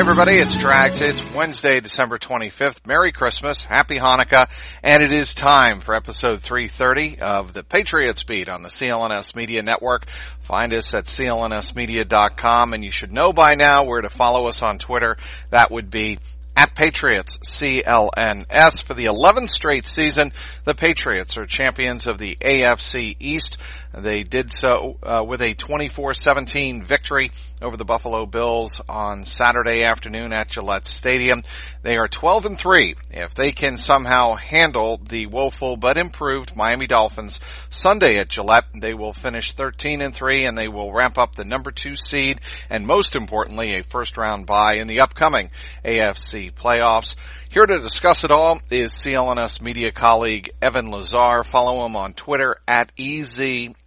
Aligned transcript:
Everybody, 0.00 0.36
it's 0.36 0.56
Trags. 0.56 1.02
It's 1.02 1.22
Wednesday, 1.34 1.78
December 1.80 2.16
25th. 2.16 2.86
Merry 2.86 3.12
Christmas, 3.12 3.64
Happy 3.64 3.96
Hanukkah, 3.96 4.48
and 4.82 5.02
it 5.02 5.12
is 5.12 5.34
time 5.34 5.80
for 5.80 5.94
episode 5.94 6.40
330 6.40 7.20
of 7.20 7.52
the 7.52 7.62
Patriots 7.62 8.22
Beat 8.22 8.48
on 8.48 8.62
the 8.62 8.70
CLNS 8.70 9.36
Media 9.36 9.62
Network. 9.62 10.06
Find 10.40 10.72
us 10.72 10.94
at 10.94 11.04
clnsmedia.com 11.04 12.72
and 12.72 12.82
you 12.82 12.90
should 12.90 13.12
know 13.12 13.34
by 13.34 13.56
now 13.56 13.84
where 13.84 14.00
to 14.00 14.08
follow 14.08 14.46
us 14.46 14.62
on 14.62 14.78
Twitter. 14.78 15.18
That 15.50 15.70
would 15.70 15.90
be 15.90 16.18
at 16.56 16.74
Patriots 16.74 17.38
CLNS 17.38 18.82
for 18.82 18.94
the 18.94 19.04
11th 19.04 19.50
straight 19.50 19.86
season. 19.86 20.32
The 20.64 20.74
Patriots 20.74 21.36
are 21.36 21.44
champions 21.44 22.06
of 22.06 22.16
the 22.16 22.36
AFC 22.40 23.16
East. 23.20 23.58
They 23.92 24.22
did 24.22 24.52
so 24.52 24.98
uh, 25.02 25.24
with 25.26 25.42
a 25.42 25.54
24-17 25.54 26.84
victory 26.84 27.32
over 27.60 27.76
the 27.76 27.84
Buffalo 27.84 28.24
Bills 28.24 28.80
on 28.88 29.24
Saturday 29.24 29.82
afternoon 29.82 30.32
at 30.32 30.48
Gillette 30.48 30.86
Stadium. 30.86 31.42
They 31.82 31.96
are 31.96 32.06
12 32.06 32.46
and 32.46 32.58
3. 32.58 32.94
If 33.10 33.34
they 33.34 33.52
can 33.52 33.78
somehow 33.78 34.36
handle 34.36 34.98
the 34.98 35.26
woeful 35.26 35.76
but 35.76 35.98
improved 35.98 36.54
Miami 36.54 36.86
Dolphins 36.86 37.40
Sunday 37.68 38.18
at 38.18 38.28
Gillette, 38.28 38.66
they 38.74 38.94
will 38.94 39.12
finish 39.12 39.52
13 39.52 40.00
and 40.02 40.14
3 40.14 40.44
and 40.44 40.56
they 40.56 40.68
will 40.68 40.92
ramp 40.92 41.18
up 41.18 41.34
the 41.34 41.44
number 41.44 41.72
2 41.72 41.96
seed 41.96 42.40
and 42.68 42.86
most 42.86 43.16
importantly 43.16 43.74
a 43.74 43.82
first 43.82 44.16
round 44.16 44.46
bye 44.46 44.74
in 44.74 44.86
the 44.86 45.00
upcoming 45.00 45.50
AFC 45.84 46.52
playoffs. 46.52 47.16
Here 47.50 47.66
to 47.66 47.80
discuss 47.80 48.22
it 48.22 48.30
all 48.30 48.60
is 48.70 48.92
CLNS 48.92 49.60
media 49.60 49.90
colleague 49.90 50.50
Evan 50.62 50.92
Lazar. 50.92 51.42
Follow 51.42 51.84
him 51.84 51.96
on 51.96 52.12
Twitter 52.12 52.54
at 52.68 52.92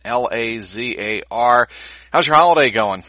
E-Z-L-A-Z-A-R. 0.05 1.67
How's 2.11 2.25
your 2.25 2.35
holiday 2.35 2.71
going? 2.71 3.03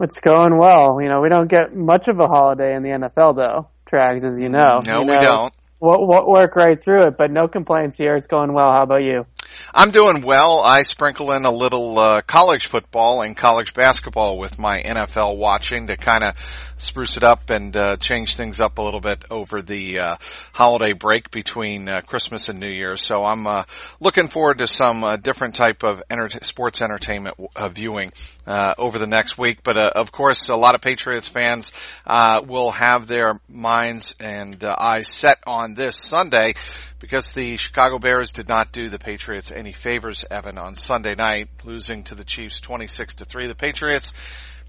It's 0.00 0.20
going 0.20 0.58
well. 0.58 1.00
You 1.00 1.08
know, 1.08 1.20
we 1.20 1.28
don't 1.28 1.48
get 1.48 1.74
much 1.74 2.08
of 2.08 2.18
a 2.18 2.26
holiday 2.26 2.74
in 2.74 2.82
the 2.82 2.90
NFL 2.90 3.36
though, 3.36 3.68
Trags, 3.86 4.24
as 4.24 4.38
you 4.38 4.48
know. 4.48 4.82
No, 4.86 5.00
you 5.00 5.06
we 5.10 5.18
don't. 5.18 5.54
We'll, 5.80 6.06
we'll 6.06 6.26
work 6.26 6.56
right 6.56 6.82
through 6.82 7.06
it, 7.06 7.16
but 7.16 7.30
no 7.30 7.48
complaints 7.48 7.96
here. 7.96 8.16
It's 8.16 8.26
going 8.26 8.52
well. 8.52 8.70
How 8.72 8.82
about 8.82 9.02
you? 9.02 9.26
I'm 9.74 9.90
doing 9.90 10.22
well. 10.22 10.60
I 10.60 10.82
sprinkle 10.82 11.32
in 11.32 11.44
a 11.44 11.50
little 11.50 11.98
uh, 11.98 12.22
college 12.22 12.66
football 12.66 13.22
and 13.22 13.36
college 13.36 13.74
basketball 13.74 14.38
with 14.38 14.58
my 14.58 14.80
NFL 14.80 15.36
watching 15.36 15.88
to 15.88 15.96
kind 15.96 16.22
of 16.22 16.36
spruce 16.78 17.16
it 17.16 17.24
up 17.24 17.50
and 17.50 17.76
uh, 17.76 17.96
change 17.96 18.36
things 18.36 18.60
up 18.60 18.78
a 18.78 18.82
little 18.82 19.00
bit 19.00 19.24
over 19.30 19.62
the 19.62 19.98
uh, 20.00 20.16
holiday 20.52 20.92
break 20.92 21.30
between 21.30 21.88
uh, 21.88 22.00
Christmas 22.02 22.48
and 22.48 22.60
New 22.60 22.68
Year. 22.68 22.96
So 22.96 23.24
I'm 23.24 23.46
uh, 23.46 23.64
looking 24.00 24.28
forward 24.28 24.58
to 24.58 24.66
some 24.66 25.04
uh, 25.04 25.16
different 25.16 25.54
type 25.54 25.82
of 25.82 26.02
enter- 26.10 26.28
sports 26.42 26.80
entertainment 26.82 27.36
uh, 27.56 27.68
viewing 27.68 28.12
uh, 28.46 28.74
over 28.78 28.98
the 28.98 29.06
next 29.06 29.38
week. 29.38 29.62
But 29.62 29.76
uh, 29.76 29.90
of 29.94 30.12
course, 30.12 30.48
a 30.48 30.56
lot 30.56 30.74
of 30.74 30.80
Patriots 30.80 31.28
fans 31.28 31.72
uh, 32.06 32.42
will 32.46 32.70
have 32.70 33.06
their 33.06 33.40
minds 33.48 34.14
and 34.20 34.62
eyes 34.62 35.08
set 35.08 35.38
on 35.46 35.74
this 35.74 35.96
Sunday 35.96 36.54
because 36.98 37.32
the 37.32 37.56
Chicago 37.56 37.98
Bears 37.98 38.32
did 38.32 38.48
not 38.48 38.72
do 38.72 38.88
the 38.88 38.98
Patriots 38.98 39.52
any 39.52 39.72
favors, 39.72 40.24
Evan, 40.30 40.58
on 40.58 40.74
Sunday 40.74 41.14
night, 41.14 41.48
losing 41.64 42.04
to 42.04 42.14
the 42.14 42.24
Chiefs 42.24 42.60
26 42.60 43.16
to 43.16 43.24
3. 43.24 43.46
The 43.46 43.54
Patriots 43.54 44.12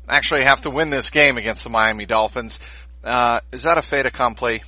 actually 0.08 0.44
have 0.44 0.62
to 0.62 0.70
win 0.70 0.90
this 0.90 1.10
game 1.10 1.38
against 1.38 1.64
the 1.64 1.70
Miami 1.70 2.06
Dolphins. 2.06 2.60
Uh, 3.04 3.40
is 3.52 3.64
that 3.64 3.78
a 3.78 3.82
fait 3.82 4.06
accompli? 4.06 4.64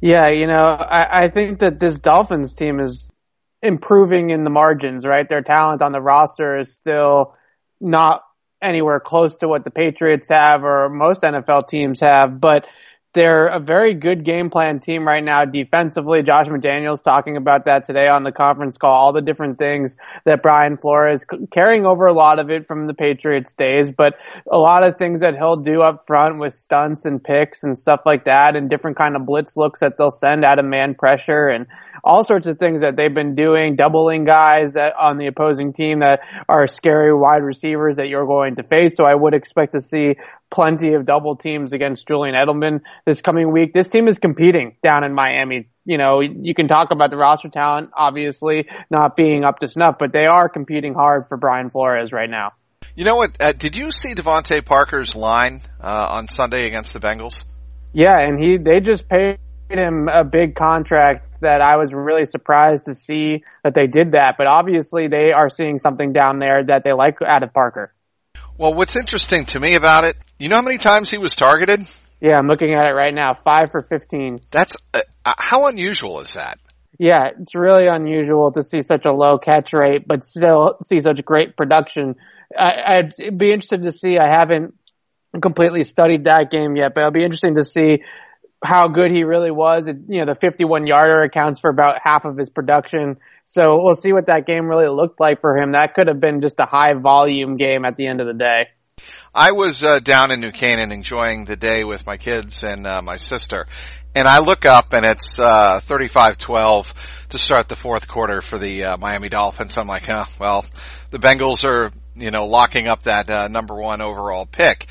Yeah, 0.00 0.30
you 0.30 0.46
know, 0.46 0.76
I, 0.78 1.24
I 1.24 1.28
think 1.28 1.60
that 1.60 1.80
this 1.80 1.98
Dolphins 1.98 2.54
team 2.54 2.80
is 2.80 3.10
improving 3.62 4.30
in 4.30 4.44
the 4.44 4.50
margins, 4.50 5.06
right? 5.06 5.26
Their 5.28 5.42
talent 5.42 5.80
on 5.82 5.92
the 5.92 6.00
roster 6.00 6.58
is 6.58 6.74
still 6.74 7.34
not 7.80 8.22
anywhere 8.62 9.00
close 9.00 9.36
to 9.36 9.48
what 9.48 9.64
the 9.64 9.70
Patriots 9.70 10.28
have 10.30 10.64
or 10.64 10.88
most 10.88 11.22
NFL 11.22 11.68
teams 11.68 12.00
have, 12.00 12.40
but 12.40 12.66
they're 13.14 13.46
a 13.46 13.60
very 13.60 13.94
good 13.94 14.24
game 14.24 14.50
plan 14.50 14.80
team 14.80 15.06
right 15.06 15.22
now 15.22 15.44
defensively. 15.44 16.22
Josh 16.22 16.46
McDaniels 16.46 17.02
talking 17.02 17.36
about 17.36 17.66
that 17.66 17.84
today 17.84 18.08
on 18.08 18.24
the 18.24 18.32
conference 18.32 18.76
call, 18.76 18.90
all 18.90 19.12
the 19.12 19.22
different 19.22 19.58
things 19.58 19.96
that 20.24 20.42
Brian 20.42 20.76
Flores 20.76 21.24
carrying 21.50 21.86
over 21.86 22.06
a 22.06 22.12
lot 22.12 22.40
of 22.40 22.50
it 22.50 22.66
from 22.66 22.86
the 22.86 22.94
Patriots 22.94 23.54
days, 23.54 23.90
but 23.96 24.14
a 24.50 24.58
lot 24.58 24.86
of 24.86 24.98
things 24.98 25.20
that 25.20 25.34
he'll 25.36 25.56
do 25.56 25.80
up 25.80 26.04
front 26.06 26.38
with 26.38 26.52
stunts 26.52 27.04
and 27.04 27.22
picks 27.22 27.62
and 27.62 27.78
stuff 27.78 28.00
like 28.04 28.24
that 28.24 28.56
and 28.56 28.68
different 28.68 28.96
kind 28.96 29.16
of 29.16 29.24
blitz 29.24 29.56
looks 29.56 29.80
that 29.80 29.96
they'll 29.96 30.10
send 30.10 30.44
out 30.44 30.58
of 30.58 30.64
man 30.64 30.94
pressure 30.94 31.46
and 31.48 31.66
all 32.02 32.22
sorts 32.22 32.46
of 32.46 32.58
things 32.58 32.82
that 32.82 32.96
they've 32.96 33.14
been 33.14 33.34
doing, 33.34 33.76
doubling 33.76 34.24
guys 34.24 34.74
that 34.74 34.94
on 34.98 35.16
the 35.16 35.26
opposing 35.26 35.72
team 35.72 36.00
that 36.00 36.20
are 36.48 36.66
scary 36.66 37.14
wide 37.14 37.42
receivers 37.42 37.96
that 37.96 38.08
you're 38.08 38.26
going 38.26 38.56
to 38.56 38.62
face. 38.62 38.96
So 38.96 39.04
I 39.04 39.14
would 39.14 39.34
expect 39.34 39.72
to 39.72 39.80
see 39.80 40.16
plenty 40.50 40.94
of 40.94 41.04
double 41.04 41.36
teams 41.36 41.72
against 41.72 42.06
Julian 42.06 42.34
Edelman 42.34 42.80
this 43.06 43.20
coming 43.20 43.52
week. 43.52 43.72
This 43.72 43.88
team 43.88 44.08
is 44.08 44.18
competing 44.18 44.76
down 44.82 45.04
in 45.04 45.14
Miami. 45.14 45.68
You 45.84 45.98
know, 45.98 46.20
you 46.20 46.54
can 46.54 46.68
talk 46.68 46.90
about 46.90 47.10
the 47.10 47.16
roster 47.16 47.48
talent, 47.48 47.90
obviously 47.96 48.68
not 48.90 49.16
being 49.16 49.44
up 49.44 49.58
to 49.58 49.68
snuff, 49.68 49.96
but 49.98 50.12
they 50.12 50.26
are 50.26 50.48
competing 50.48 50.94
hard 50.94 51.28
for 51.28 51.36
Brian 51.36 51.70
Flores 51.70 52.12
right 52.12 52.30
now. 52.30 52.52
You 52.94 53.04
know 53.04 53.16
what? 53.16 53.36
Uh, 53.40 53.52
did 53.52 53.74
you 53.74 53.90
see 53.90 54.14
DeVante 54.14 54.64
Parker's 54.64 55.16
line 55.16 55.62
uh, 55.80 56.06
on 56.10 56.28
Sunday 56.28 56.66
against 56.66 56.92
the 56.92 57.00
Bengals? 57.00 57.44
Yeah, 57.92 58.16
and 58.16 58.42
he 58.42 58.56
they 58.56 58.80
just 58.80 59.08
paid 59.08 59.38
him 59.68 60.08
a 60.12 60.24
big 60.24 60.54
contract 60.54 61.40
that 61.40 61.60
I 61.60 61.76
was 61.76 61.92
really 61.92 62.24
surprised 62.24 62.86
to 62.86 62.94
see 62.94 63.44
that 63.62 63.74
they 63.74 63.86
did 63.86 64.12
that. 64.12 64.34
But 64.38 64.46
obviously, 64.46 65.08
they 65.08 65.32
are 65.32 65.48
seeing 65.48 65.78
something 65.78 66.12
down 66.12 66.38
there 66.38 66.64
that 66.64 66.82
they 66.84 66.92
like 66.92 67.20
out 67.22 67.42
of 67.42 67.52
Parker. 67.52 67.92
Well, 68.56 68.72
what's 68.74 68.94
interesting 68.94 69.46
to 69.46 69.60
me 69.60 69.74
about 69.74 70.04
it, 70.04 70.16
you 70.38 70.48
know 70.48 70.56
how 70.56 70.62
many 70.62 70.78
times 70.78 71.10
he 71.10 71.18
was 71.18 71.34
targeted? 71.34 71.86
Yeah, 72.20 72.38
I'm 72.38 72.46
looking 72.46 72.72
at 72.72 72.86
it 72.86 72.92
right 72.92 73.12
now. 73.12 73.36
Five 73.44 73.70
for 73.72 73.82
15. 73.82 74.40
That's 74.50 74.76
uh, 74.92 75.02
uh, 75.24 75.34
how 75.36 75.66
unusual 75.66 76.20
is 76.20 76.34
that? 76.34 76.58
Yeah, 76.98 77.30
it's 77.40 77.54
really 77.54 77.88
unusual 77.88 78.52
to 78.52 78.62
see 78.62 78.80
such 78.80 79.04
a 79.04 79.12
low 79.12 79.38
catch 79.38 79.72
rate, 79.72 80.06
but 80.06 80.24
still 80.24 80.78
see 80.84 81.00
such 81.00 81.24
great 81.24 81.56
production. 81.56 82.14
I, 82.56 83.08
I'd 83.18 83.38
be 83.38 83.52
interested 83.52 83.82
to 83.82 83.90
see. 83.90 84.16
I 84.16 84.28
haven't 84.30 84.74
completely 85.42 85.82
studied 85.82 86.24
that 86.24 86.50
game 86.50 86.76
yet, 86.76 86.94
but 86.94 87.00
it'll 87.00 87.10
be 87.10 87.24
interesting 87.24 87.56
to 87.56 87.64
see 87.64 88.02
how 88.64 88.88
good 88.88 89.10
he 89.10 89.24
really 89.24 89.50
was. 89.50 89.88
It, 89.88 89.96
you 90.08 90.24
know, 90.24 90.32
the 90.32 90.38
51 90.40 90.86
yarder 90.86 91.22
accounts 91.22 91.58
for 91.58 91.68
about 91.68 91.96
half 92.02 92.24
of 92.24 92.36
his 92.36 92.48
production. 92.48 93.16
So 93.44 93.82
we'll 93.82 93.94
see 93.94 94.12
what 94.12 94.26
that 94.26 94.46
game 94.46 94.66
really 94.66 94.88
looked 94.88 95.20
like 95.20 95.40
for 95.40 95.56
him. 95.56 95.72
That 95.72 95.94
could 95.94 96.08
have 96.08 96.20
been 96.20 96.40
just 96.40 96.58
a 96.58 96.66
high 96.66 96.94
volume 96.94 97.56
game 97.56 97.84
at 97.84 97.96
the 97.96 98.06
end 98.06 98.20
of 98.20 98.26
the 98.26 98.32
day. 98.32 98.68
I 99.34 99.52
was 99.52 99.82
uh, 99.82 99.98
down 99.98 100.30
in 100.30 100.40
New 100.40 100.52
Canaan 100.52 100.92
enjoying 100.92 101.44
the 101.44 101.56
day 101.56 101.84
with 101.84 102.06
my 102.06 102.16
kids 102.16 102.62
and 102.62 102.86
uh, 102.86 103.02
my 103.02 103.16
sister, 103.16 103.66
and 104.14 104.28
I 104.28 104.38
look 104.38 104.64
up 104.64 104.92
and 104.92 105.04
it's 105.04 105.38
uh, 105.38 105.80
35-12 105.82 106.94
to 107.30 107.38
start 107.38 107.68
the 107.68 107.76
fourth 107.76 108.06
quarter 108.06 108.40
for 108.40 108.58
the 108.58 108.84
uh, 108.84 108.96
Miami 108.96 109.28
Dolphins. 109.28 109.76
I'm 109.76 109.88
like, 109.88 110.04
huh, 110.04 110.26
well, 110.38 110.64
the 111.10 111.18
Bengals 111.18 111.68
are, 111.68 111.90
you 112.14 112.30
know, 112.30 112.46
locking 112.46 112.86
up 112.86 113.02
that 113.02 113.28
uh, 113.28 113.48
number 113.48 113.74
one 113.74 114.00
overall 114.00 114.46
pick. 114.46 114.86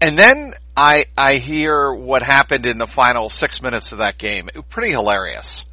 And 0.00 0.18
then 0.18 0.54
I 0.74 1.04
I 1.16 1.34
hear 1.34 1.92
what 1.92 2.22
happened 2.22 2.64
in 2.64 2.78
the 2.78 2.86
final 2.86 3.28
six 3.28 3.60
minutes 3.60 3.92
of 3.92 3.98
that 3.98 4.16
game. 4.16 4.48
It 4.48 4.56
was 4.56 4.66
pretty 4.66 4.90
hilarious. 4.90 5.66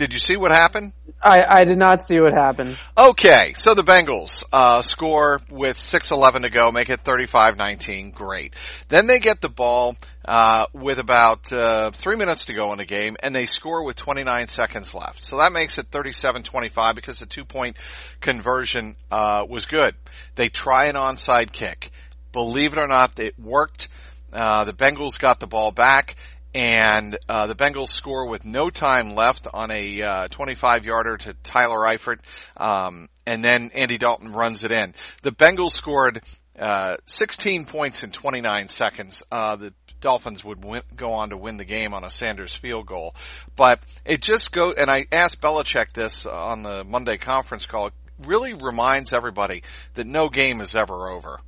Did 0.00 0.14
you 0.14 0.18
see 0.18 0.38
what 0.38 0.50
happened? 0.50 0.94
I, 1.22 1.44
I 1.46 1.64
did 1.66 1.76
not 1.76 2.06
see 2.06 2.18
what 2.20 2.32
happened. 2.32 2.78
Okay, 2.96 3.52
so 3.54 3.74
the 3.74 3.82
Bengals 3.82 4.44
uh, 4.50 4.80
score 4.80 5.42
with 5.50 5.76
6:11 5.76 6.44
to 6.44 6.48
go, 6.48 6.72
make 6.72 6.88
it 6.88 7.00
35-19. 7.00 8.14
Great. 8.14 8.54
Then 8.88 9.06
they 9.06 9.20
get 9.20 9.42
the 9.42 9.50
ball 9.50 9.96
uh, 10.24 10.64
with 10.72 11.00
about 11.00 11.52
uh, 11.52 11.90
three 11.90 12.16
minutes 12.16 12.46
to 12.46 12.54
go 12.54 12.72
in 12.72 12.78
the 12.78 12.86
game, 12.86 13.18
and 13.22 13.34
they 13.34 13.44
score 13.44 13.84
with 13.84 13.96
29 13.96 14.46
seconds 14.46 14.94
left. 14.94 15.20
So 15.20 15.36
that 15.36 15.52
makes 15.52 15.76
it 15.76 15.90
37-25 15.90 16.94
because 16.94 17.18
the 17.18 17.26
two-point 17.26 17.76
conversion 18.22 18.96
uh, 19.10 19.44
was 19.46 19.66
good. 19.66 19.94
They 20.34 20.48
try 20.48 20.86
an 20.86 20.94
onside 20.94 21.52
kick. 21.52 21.90
Believe 22.32 22.72
it 22.72 22.78
or 22.78 22.86
not, 22.86 23.18
it 23.18 23.38
worked. 23.38 23.90
Uh, 24.32 24.64
the 24.64 24.72
Bengals 24.72 25.18
got 25.18 25.40
the 25.40 25.46
ball 25.46 25.72
back 25.72 26.16
and 26.54 27.16
uh, 27.28 27.46
the 27.46 27.54
Bengals 27.54 27.88
score 27.88 28.28
with 28.28 28.44
no 28.44 28.70
time 28.70 29.14
left 29.14 29.46
on 29.52 29.70
a 29.70 30.02
uh, 30.02 30.28
25 30.28 30.84
yarder 30.84 31.16
to 31.18 31.34
Tyler 31.42 31.78
Eifert, 31.80 32.18
um, 32.56 33.08
and 33.26 33.44
then 33.44 33.70
Andy 33.74 33.98
Dalton 33.98 34.32
runs 34.32 34.64
it 34.64 34.72
in. 34.72 34.94
The 35.22 35.32
Bengals 35.32 35.72
scored 35.72 36.20
uh, 36.58 36.96
16 37.06 37.66
points 37.66 38.02
in 38.02 38.10
29 38.10 38.68
seconds. 38.68 39.22
Uh, 39.30 39.56
the 39.56 39.74
Dolphins 40.00 40.44
would 40.44 40.64
win, 40.64 40.82
go 40.96 41.12
on 41.12 41.30
to 41.30 41.36
win 41.36 41.56
the 41.56 41.64
game 41.64 41.94
on 41.94 42.04
a 42.04 42.10
Sanders 42.10 42.54
field 42.54 42.86
goal. 42.86 43.14
But 43.56 43.80
it 44.04 44.20
just 44.22 44.50
go, 44.50 44.72
and 44.72 44.90
I 44.90 45.06
asked 45.12 45.40
Belichick 45.40 45.92
this 45.92 46.26
on 46.26 46.62
the 46.62 46.84
Monday 46.84 47.18
conference 47.18 47.66
call, 47.66 47.88
it 47.88 47.94
really 48.18 48.54
reminds 48.54 49.12
everybody 49.12 49.62
that 49.94 50.06
no 50.06 50.28
game 50.28 50.60
is 50.60 50.74
ever 50.74 51.10
over. 51.10 51.40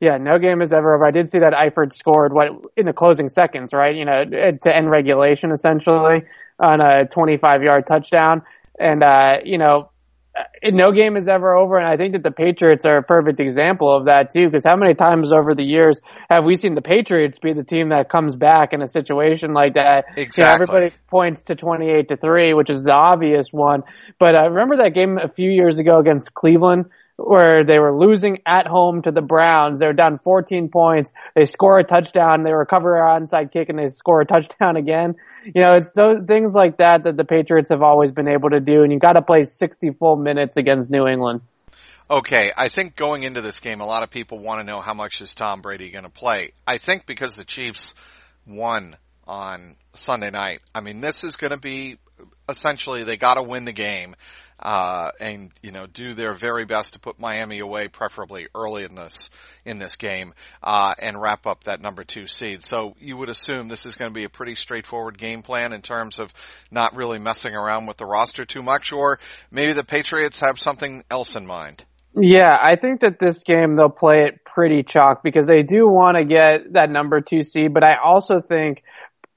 Yeah, 0.00 0.16
no 0.16 0.38
game 0.38 0.62
is 0.62 0.72
ever 0.72 0.94
over. 0.94 1.04
I 1.04 1.10
did 1.10 1.30
see 1.30 1.40
that 1.40 1.52
Eifert 1.52 1.92
scored 1.92 2.32
what 2.32 2.48
in 2.76 2.86
the 2.86 2.92
closing 2.92 3.28
seconds, 3.28 3.72
right? 3.74 3.94
You 3.94 4.06
know, 4.06 4.24
to 4.24 4.74
end 4.74 4.90
regulation 4.90 5.52
essentially 5.52 6.24
on 6.58 6.80
a 6.80 7.06
25 7.06 7.62
yard 7.62 7.86
touchdown. 7.86 8.42
And, 8.78 9.02
uh, 9.02 9.40
you 9.44 9.58
know, 9.58 9.90
no 10.64 10.92
game 10.92 11.16
is 11.16 11.28
ever 11.28 11.56
over, 11.56 11.76
and 11.76 11.86
I 11.86 11.96
think 11.96 12.12
that 12.12 12.22
the 12.22 12.30
Patriots 12.30 12.84
are 12.84 12.98
a 12.98 13.02
perfect 13.02 13.40
example 13.40 13.94
of 13.94 14.06
that 14.06 14.30
too. 14.32 14.46
Because 14.46 14.64
how 14.64 14.76
many 14.76 14.94
times 14.94 15.32
over 15.32 15.54
the 15.54 15.64
years 15.64 16.00
have 16.28 16.44
we 16.44 16.56
seen 16.56 16.74
the 16.74 16.82
Patriots 16.82 17.38
be 17.38 17.52
the 17.52 17.64
team 17.64 17.88
that 17.90 18.08
comes 18.08 18.36
back 18.36 18.72
in 18.72 18.82
a 18.82 18.88
situation 18.88 19.52
like 19.52 19.74
that? 19.74 20.04
Exactly. 20.16 20.42
You 20.42 20.48
know, 20.48 20.54
everybody 20.54 20.94
points 21.08 21.42
to 21.44 21.56
twenty-eight 21.56 22.08
to 22.08 22.16
three, 22.16 22.54
which 22.54 22.70
is 22.70 22.84
the 22.84 22.92
obvious 22.92 23.48
one. 23.50 23.82
But 24.18 24.34
I 24.34 24.46
uh, 24.46 24.50
remember 24.50 24.76
that 24.78 24.94
game 24.94 25.18
a 25.18 25.28
few 25.28 25.50
years 25.50 25.78
ago 25.78 25.98
against 25.98 26.32
Cleveland 26.32 26.86
where 27.22 27.64
they 27.64 27.78
were 27.78 27.96
losing 27.96 28.38
at 28.46 28.66
home 28.66 29.02
to 29.02 29.10
the 29.10 29.20
Browns. 29.20 29.80
They 29.80 29.86
were 29.86 29.92
down 29.92 30.18
14 30.22 30.70
points. 30.70 31.12
They 31.34 31.44
score 31.44 31.78
a 31.78 31.84
touchdown. 31.84 32.42
They 32.42 32.52
recover 32.52 32.96
an 32.96 33.26
onside 33.26 33.52
kick 33.52 33.68
and 33.68 33.78
they 33.78 33.88
score 33.88 34.22
a 34.22 34.26
touchdown 34.26 34.76
again. 34.76 35.16
You 35.44 35.62
know, 35.62 35.74
it's 35.74 35.92
those 35.92 36.20
things 36.26 36.54
like 36.54 36.78
that 36.78 37.04
that 37.04 37.16
the 37.16 37.24
Patriots 37.24 37.70
have 37.70 37.82
always 37.82 38.12
been 38.12 38.28
able 38.28 38.50
to 38.50 38.60
do. 38.60 38.82
And 38.82 38.92
you 38.92 38.98
got 38.98 39.14
to 39.14 39.22
play 39.22 39.44
60 39.44 39.90
full 39.98 40.16
minutes 40.16 40.56
against 40.56 40.90
New 40.90 41.06
England. 41.06 41.42
Okay, 42.10 42.50
I 42.56 42.68
think 42.68 42.96
going 42.96 43.22
into 43.22 43.40
this 43.40 43.60
game, 43.60 43.80
a 43.80 43.86
lot 43.86 44.02
of 44.02 44.10
people 44.10 44.40
want 44.40 44.60
to 44.60 44.64
know 44.64 44.80
how 44.80 44.94
much 44.94 45.20
is 45.20 45.34
Tom 45.34 45.60
Brady 45.60 45.90
going 45.90 46.04
to 46.04 46.10
play. 46.10 46.50
I 46.66 46.78
think 46.78 47.06
because 47.06 47.36
the 47.36 47.44
Chiefs 47.44 47.94
won 48.46 48.96
on 49.28 49.76
Sunday 49.94 50.30
night, 50.30 50.60
I 50.74 50.80
mean, 50.80 51.00
this 51.00 51.22
is 51.22 51.36
going 51.36 51.52
to 51.52 51.60
be 51.60 51.98
essentially 52.48 53.04
they 53.04 53.16
got 53.16 53.34
to 53.34 53.42
win 53.42 53.64
the 53.64 53.72
game 53.72 54.16
uh, 54.60 55.10
and 55.20 55.50
you 55.62 55.70
know 55.70 55.86
do 55.86 56.14
their 56.14 56.34
very 56.34 56.64
best 56.64 56.92
to 56.92 56.98
put 56.98 57.18
Miami 57.18 57.58
away, 57.58 57.88
preferably 57.88 58.48
early 58.54 58.84
in 58.84 58.94
this 58.94 59.30
in 59.64 59.78
this 59.78 59.96
game, 59.96 60.34
uh, 60.62 60.94
and 60.98 61.20
wrap 61.20 61.46
up 61.46 61.64
that 61.64 61.80
number 61.80 62.04
two 62.04 62.26
seed. 62.26 62.62
So 62.62 62.94
you 63.00 63.16
would 63.16 63.28
assume 63.28 63.68
this 63.68 63.86
is 63.86 63.96
going 63.96 64.10
to 64.10 64.14
be 64.14 64.24
a 64.24 64.28
pretty 64.28 64.54
straightforward 64.54 65.18
game 65.18 65.42
plan 65.42 65.72
in 65.72 65.82
terms 65.82 66.18
of 66.18 66.32
not 66.70 66.94
really 66.94 67.18
messing 67.18 67.54
around 67.54 67.86
with 67.86 67.96
the 67.96 68.06
roster 68.06 68.44
too 68.44 68.62
much, 68.62 68.92
or 68.92 69.18
maybe 69.50 69.72
the 69.72 69.84
Patriots 69.84 70.40
have 70.40 70.58
something 70.58 71.04
else 71.10 71.36
in 71.36 71.46
mind. 71.46 71.84
Yeah, 72.14 72.58
I 72.60 72.74
think 72.76 73.00
that 73.02 73.20
this 73.20 73.42
game 73.44 73.76
they'll 73.76 73.88
play 73.88 74.24
it 74.24 74.44
pretty 74.44 74.82
chalk 74.82 75.22
because 75.22 75.46
they 75.46 75.62
do 75.62 75.88
want 75.88 76.16
to 76.16 76.24
get 76.24 76.72
that 76.72 76.90
number 76.90 77.20
two 77.20 77.44
seed, 77.44 77.72
but 77.72 77.84
I 77.84 77.96
also 78.02 78.40
think 78.40 78.82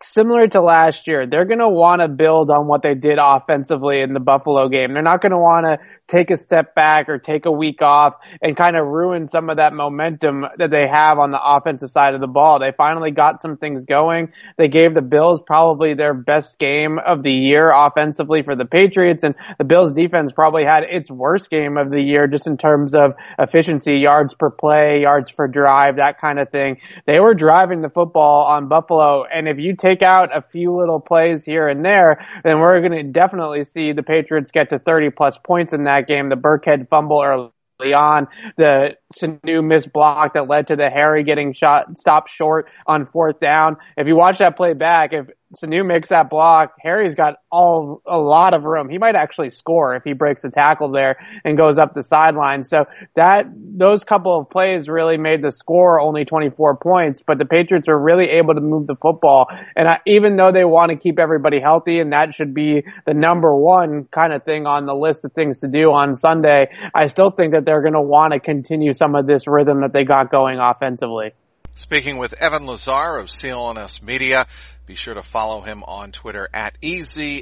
similar 0.06 0.48
to 0.48 0.62
last 0.62 1.08
year, 1.08 1.26
they're 1.28 1.46
going 1.46 1.60
to 1.60 1.70
want 1.70 2.02
to 2.02 2.08
build 2.08 2.50
on 2.50 2.68
what 2.68 2.82
they 2.84 2.96
did 2.96 3.18
offensively 3.22 4.02
in 4.02 4.14
the 4.14 4.20
Buffalo 4.20 4.70
game. 4.70 4.94
They're 4.94 5.04
not 5.04 5.22
going 5.22 5.32
to 5.32 5.38
want 5.38 5.66
to 5.66 5.86
take 6.14 6.30
a 6.30 6.38
step 6.38 6.76
back 6.76 7.10
or 7.10 7.18
take 7.18 7.46
a 7.46 7.52
week 7.52 7.82
off 7.82 8.14
and 8.42 8.56
kind 8.56 8.76
of 8.76 8.86
ruin 8.86 9.28
some 9.28 9.50
of 9.50 9.58
that 9.58 9.74
momentum 9.74 10.46
that 10.58 10.70
they 10.70 10.86
have 10.88 11.18
on 11.18 11.32
the 11.32 11.40
offensive 11.44 11.90
side 11.90 12.14
of 12.14 12.22
the 12.22 12.28
ball. 12.28 12.60
They 12.60 12.72
finally 12.78 13.12
got 13.12 13.42
some 13.42 13.58
things 13.58 13.84
going. 13.84 14.32
They 14.58 14.68
gave 14.68 14.94
the 14.94 15.02
Bills 15.02 15.42
probably 15.46 15.96
their 15.96 16.14
best 16.14 16.60
game 16.60 17.00
of 17.00 17.24
the 17.24 17.32
year 17.32 17.72
offensively 17.76 18.44
for 18.44 18.56
the 18.56 18.66
Patriots 18.66 19.24
and 19.24 19.34
the 19.58 19.64
Bills 19.64 19.94
defense 19.94 20.32
probably 20.32 20.64
had 20.64 20.84
its 20.84 21.10
worst 21.10 21.50
game 21.50 21.78
of 21.78 21.90
the 21.90 22.02
year 22.02 22.28
just 22.28 22.46
in 22.46 22.58
terms 22.58 22.94
of 22.94 23.14
efficiency, 23.40 23.96
yards 23.96 24.36
per 24.36 24.52
play, 24.52 25.02
yards 25.02 25.32
per 25.32 25.48
drive, 25.48 25.96
that 25.96 26.22
kind 26.22 26.38
of 26.40 26.50
thing. 26.52 26.78
They 27.08 27.20
were 27.20 27.34
driving 27.34 27.82
the 27.82 27.90
football 27.90 28.46
on 28.46 28.68
Buffalo 28.68 29.24
and 29.24 29.48
if 29.48 29.58
you 29.58 29.76
take 29.76 30.04
out 30.04 30.36
a 30.36 30.44
few 30.52 30.78
little 30.78 31.00
plays 31.00 31.44
here 31.44 31.68
and 31.68 31.84
there, 31.84 32.24
then 32.44 32.60
we're 32.60 32.80
going 32.82 32.92
to 32.92 33.12
definitely 33.12 33.64
see 33.64 33.94
the 33.94 34.04
Patriots 34.04 34.52
get 34.52 34.70
to 34.70 34.78
30 34.78 35.10
plus 35.10 35.38
points 35.44 35.74
in 35.74 35.86
that 35.86 36.03
that 36.08 36.14
game. 36.14 36.30
The 36.30 36.36
Burkhead 36.36 36.90
fumble 36.90 37.22
early 37.24 37.94
on, 37.94 38.28
the 38.58 38.92
Sanu 39.18 39.64
missed 39.64 39.92
block 39.92 40.34
that 40.36 40.48
led 40.48 40.68
to 40.68 40.76
the 40.76 40.90
Harry 40.90 41.24
getting 41.24 41.54
shot, 41.54 41.98
stopped 41.98 42.32
short 42.32 42.68
on 42.88 43.08
fourth 43.08 43.40
down. 43.40 43.78
If 43.98 44.08
you 44.08 44.16
watch 44.16 44.40
that 44.40 44.56
play 44.56 44.74
back, 44.74 45.12
if 45.14 45.28
Sanu 45.56 45.86
makes 45.86 46.10
that 46.10 46.30
block, 46.30 46.74
Harry's 46.80 47.16
got 47.16 47.36
all 47.52 48.02
a 48.08 48.18
lot 48.18 48.54
of 48.54 48.64
room. 48.64 48.90
He 48.90 48.98
might 48.98 49.16
actually 49.16 49.52
score 49.52 49.96
if 49.96 50.04
he 50.04 50.14
breaks 50.14 50.42
the 50.42 50.50
tackle 50.50 50.92
there 50.92 51.18
and 51.44 51.58
goes 51.58 51.78
up 51.78 51.94
the 51.94 52.04
sideline. 52.04 52.64
So 52.64 52.86
that 53.16 53.46
those 53.56 54.04
couple 54.04 54.40
of 54.40 54.50
plays 54.50 54.88
really 54.88 55.18
made 55.18 55.42
the 55.42 55.52
score 55.52 56.00
only 56.00 56.26
24 56.26 56.78
points, 56.78 57.22
but 57.26 57.38
the 57.38 57.46
Patriots 57.46 57.88
are 57.88 57.98
really 57.98 58.30
able 58.30 58.56
to 58.56 58.62
move 58.62 58.88
the 58.88 58.96
football. 58.96 59.48
And 59.76 59.88
I, 59.88 60.00
even 60.08 60.38
though 60.38 60.52
they 60.52 60.66
want 60.66 60.92
to 60.92 60.98
keep 60.98 61.20
everybody 61.20 61.60
healthy, 61.60 62.00
and 62.00 62.14
that 62.14 62.34
should 62.34 62.54
be 62.54 62.84
the 63.06 63.14
number 63.14 63.56
one 63.56 64.06
kind 64.06 64.34
of 64.34 64.44
thing 64.44 64.66
on 64.66 64.86
the 64.86 64.96
list 64.96 65.26
of 65.26 65.34
things 65.34 65.60
to 65.60 65.68
do 65.68 65.92
on 65.92 66.16
Sunday, 66.16 66.68
I 66.94 67.08
still 67.08 67.30
think 67.30 67.54
that 67.54 67.66
they're 67.66 67.82
going 67.82 67.94
to 67.94 68.02
want 68.02 68.34
to 68.34 68.40
continue 68.40 68.94
some 68.94 69.16
of 69.16 69.28
this 69.28 69.48
rhythm 69.48 69.82
that 69.82 69.94
they 69.94 70.04
got 70.04 70.32
going 70.32 70.60
offensively. 70.60 71.34
Speaking 71.76 72.18
with 72.18 72.40
Evan 72.40 72.68
Lazar 72.68 73.18
of 73.18 73.28
CLNS 73.28 74.04
Media. 74.04 74.46
Be 74.94 74.98
sure 74.98 75.16
to 75.16 75.24
follow 75.24 75.62
him 75.62 75.84
on 75.88 76.12
Twitter 76.12 76.48
at 76.54 76.78
E-Z-L-A-Z-A-R. 76.80 77.42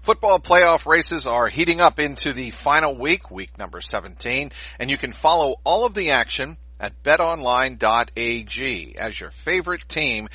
Football 0.00 0.40
playoff 0.40 0.84
races 0.84 1.28
are 1.28 1.46
heating 1.46 1.80
up 1.80 2.00
into 2.00 2.32
the 2.32 2.50
final 2.50 2.96
week, 2.96 3.30
week 3.30 3.56
number 3.56 3.80
17, 3.80 4.50
and 4.80 4.90
you 4.90 4.98
can 4.98 5.12
follow 5.12 5.60
all 5.62 5.86
of 5.86 5.94
the 5.94 6.10
action 6.10 6.56
at 6.80 7.04
betonline.ag 7.04 8.96
as 8.98 9.20
your 9.20 9.30
favorite 9.30 9.88
team 9.88 10.28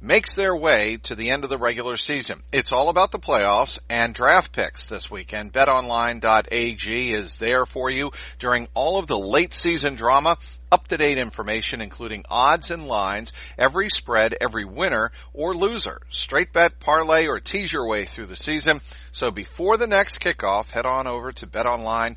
makes 0.00 0.34
their 0.34 0.56
way 0.56 0.96
to 1.04 1.14
the 1.14 1.30
end 1.30 1.44
of 1.44 1.50
the 1.50 1.56
regular 1.56 1.96
season. 1.96 2.42
It's 2.52 2.72
all 2.72 2.88
about 2.88 3.12
the 3.12 3.20
playoffs 3.20 3.78
and 3.88 4.12
draft 4.12 4.50
picks 4.50 4.88
this 4.88 5.08
weekend. 5.08 5.52
BetOnline.ag 5.52 7.12
is 7.12 7.38
there 7.38 7.64
for 7.64 7.90
you 7.90 8.10
during 8.40 8.66
all 8.74 8.98
of 8.98 9.06
the 9.06 9.16
late 9.16 9.54
season 9.54 9.94
drama 9.94 10.36
up-to-date 10.72 11.18
information 11.18 11.80
including 11.82 12.24
odds 12.30 12.72
and 12.72 12.88
lines, 12.88 13.32
every 13.58 13.88
spread, 13.90 14.34
every 14.40 14.64
winner 14.64 15.12
or 15.34 15.54
loser, 15.54 16.00
straight 16.08 16.52
bet, 16.52 16.80
parlay, 16.80 17.26
or 17.28 17.38
tease 17.38 17.72
your 17.72 17.86
way 17.86 18.06
through 18.06 18.26
the 18.26 18.36
season. 18.36 18.80
So 19.12 19.30
before 19.30 19.76
the 19.76 19.86
next 19.86 20.18
kickoff, 20.18 20.70
head 20.70 20.86
on 20.86 21.06
over 21.06 21.30
to 21.32 21.46
betonline.ag 21.46 22.16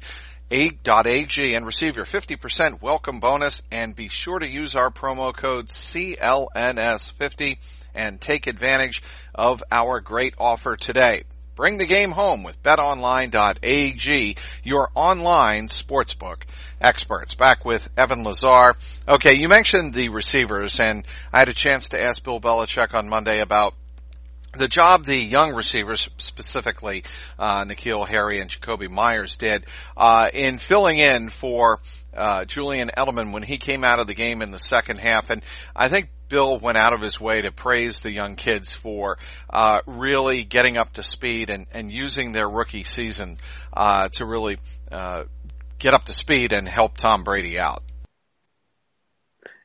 and 1.55 1.65
receive 1.65 1.97
your 1.97 2.05
50% 2.05 2.81
welcome 2.81 3.19
bonus 3.19 3.61
and 3.71 3.93
be 3.95 4.07
sure 4.07 4.39
to 4.39 4.47
use 4.47 4.75
our 4.75 4.89
promo 4.89 5.35
code 5.35 5.67
CLNS50 5.67 7.57
and 7.93 8.21
take 8.21 8.47
advantage 8.47 9.03
of 9.33 9.61
our 9.71 9.99
great 9.99 10.33
offer 10.37 10.77
today. 10.77 11.23
Bring 11.55 11.77
the 11.77 11.85
game 11.85 12.11
home 12.11 12.43
with 12.43 12.61
betonline.ag, 12.63 14.35
your 14.63 14.89
online 14.93 15.69
sportsbook 15.69 16.41
experts. 16.81 17.33
Back 17.33 17.63
with 17.63 17.89
Evan 17.97 18.23
Lazar. 18.23 18.75
Okay, 19.07 19.35
you 19.35 19.47
mentioned 19.47 19.93
the 19.93 20.09
receivers 20.09 20.81
and 20.81 21.07
I 21.31 21.39
had 21.39 21.47
a 21.47 21.53
chance 21.53 21.89
to 21.89 22.01
ask 22.01 22.21
Bill 22.21 22.41
Belichick 22.41 22.93
on 22.93 23.07
Monday 23.07 23.39
about 23.39 23.73
the 24.57 24.67
job 24.67 25.05
the 25.05 25.17
young 25.17 25.53
receivers, 25.53 26.09
specifically 26.17 27.03
uh, 27.39 27.63
N'Keal 27.63 28.07
Harry 28.07 28.39
and 28.39 28.49
Jakobi 28.49 28.89
Meyers, 28.89 29.37
did 29.37 29.65
uh, 29.95 30.29
in 30.33 30.57
filling 30.57 30.97
in 30.97 31.29
for 31.29 31.79
uh, 32.13 32.45
Julian 32.45 32.89
Edelman 32.97 33.31
when 33.31 33.43
he 33.43 33.57
came 33.57 33.83
out 33.83 33.99
of 33.99 34.07
the 34.07 34.13
game 34.13 34.41
in 34.41 34.51
the 34.51 34.59
second 34.59 34.97
half, 34.99 35.29
and 35.29 35.41
I 35.75 35.89
think 35.89 36.09
Bill 36.27 36.59
went 36.59 36.77
out 36.77 36.93
of 36.93 37.01
his 37.01 37.19
way 37.19 37.41
to 37.41 37.51
praise 37.51 37.99
the 37.99 38.11
young 38.11 38.35
kids 38.35 38.73
for 38.73 39.17
uh, 39.49 39.81
really 39.85 40.43
getting 40.43 40.77
up 40.77 40.93
to 40.93 41.03
speed 41.03 41.49
and, 41.49 41.67
and 41.71 41.91
using 41.91 42.31
their 42.31 42.49
rookie 42.49 42.83
season 42.83 43.37
uh, 43.73 44.09
to 44.09 44.25
really 44.25 44.57
uh, 44.91 45.23
get 45.79 45.93
up 45.93 46.05
to 46.05 46.13
speed 46.13 46.53
and 46.53 46.67
help 46.67 46.97
Tom 46.97 47.23
Brady 47.23 47.59
out. 47.59 47.83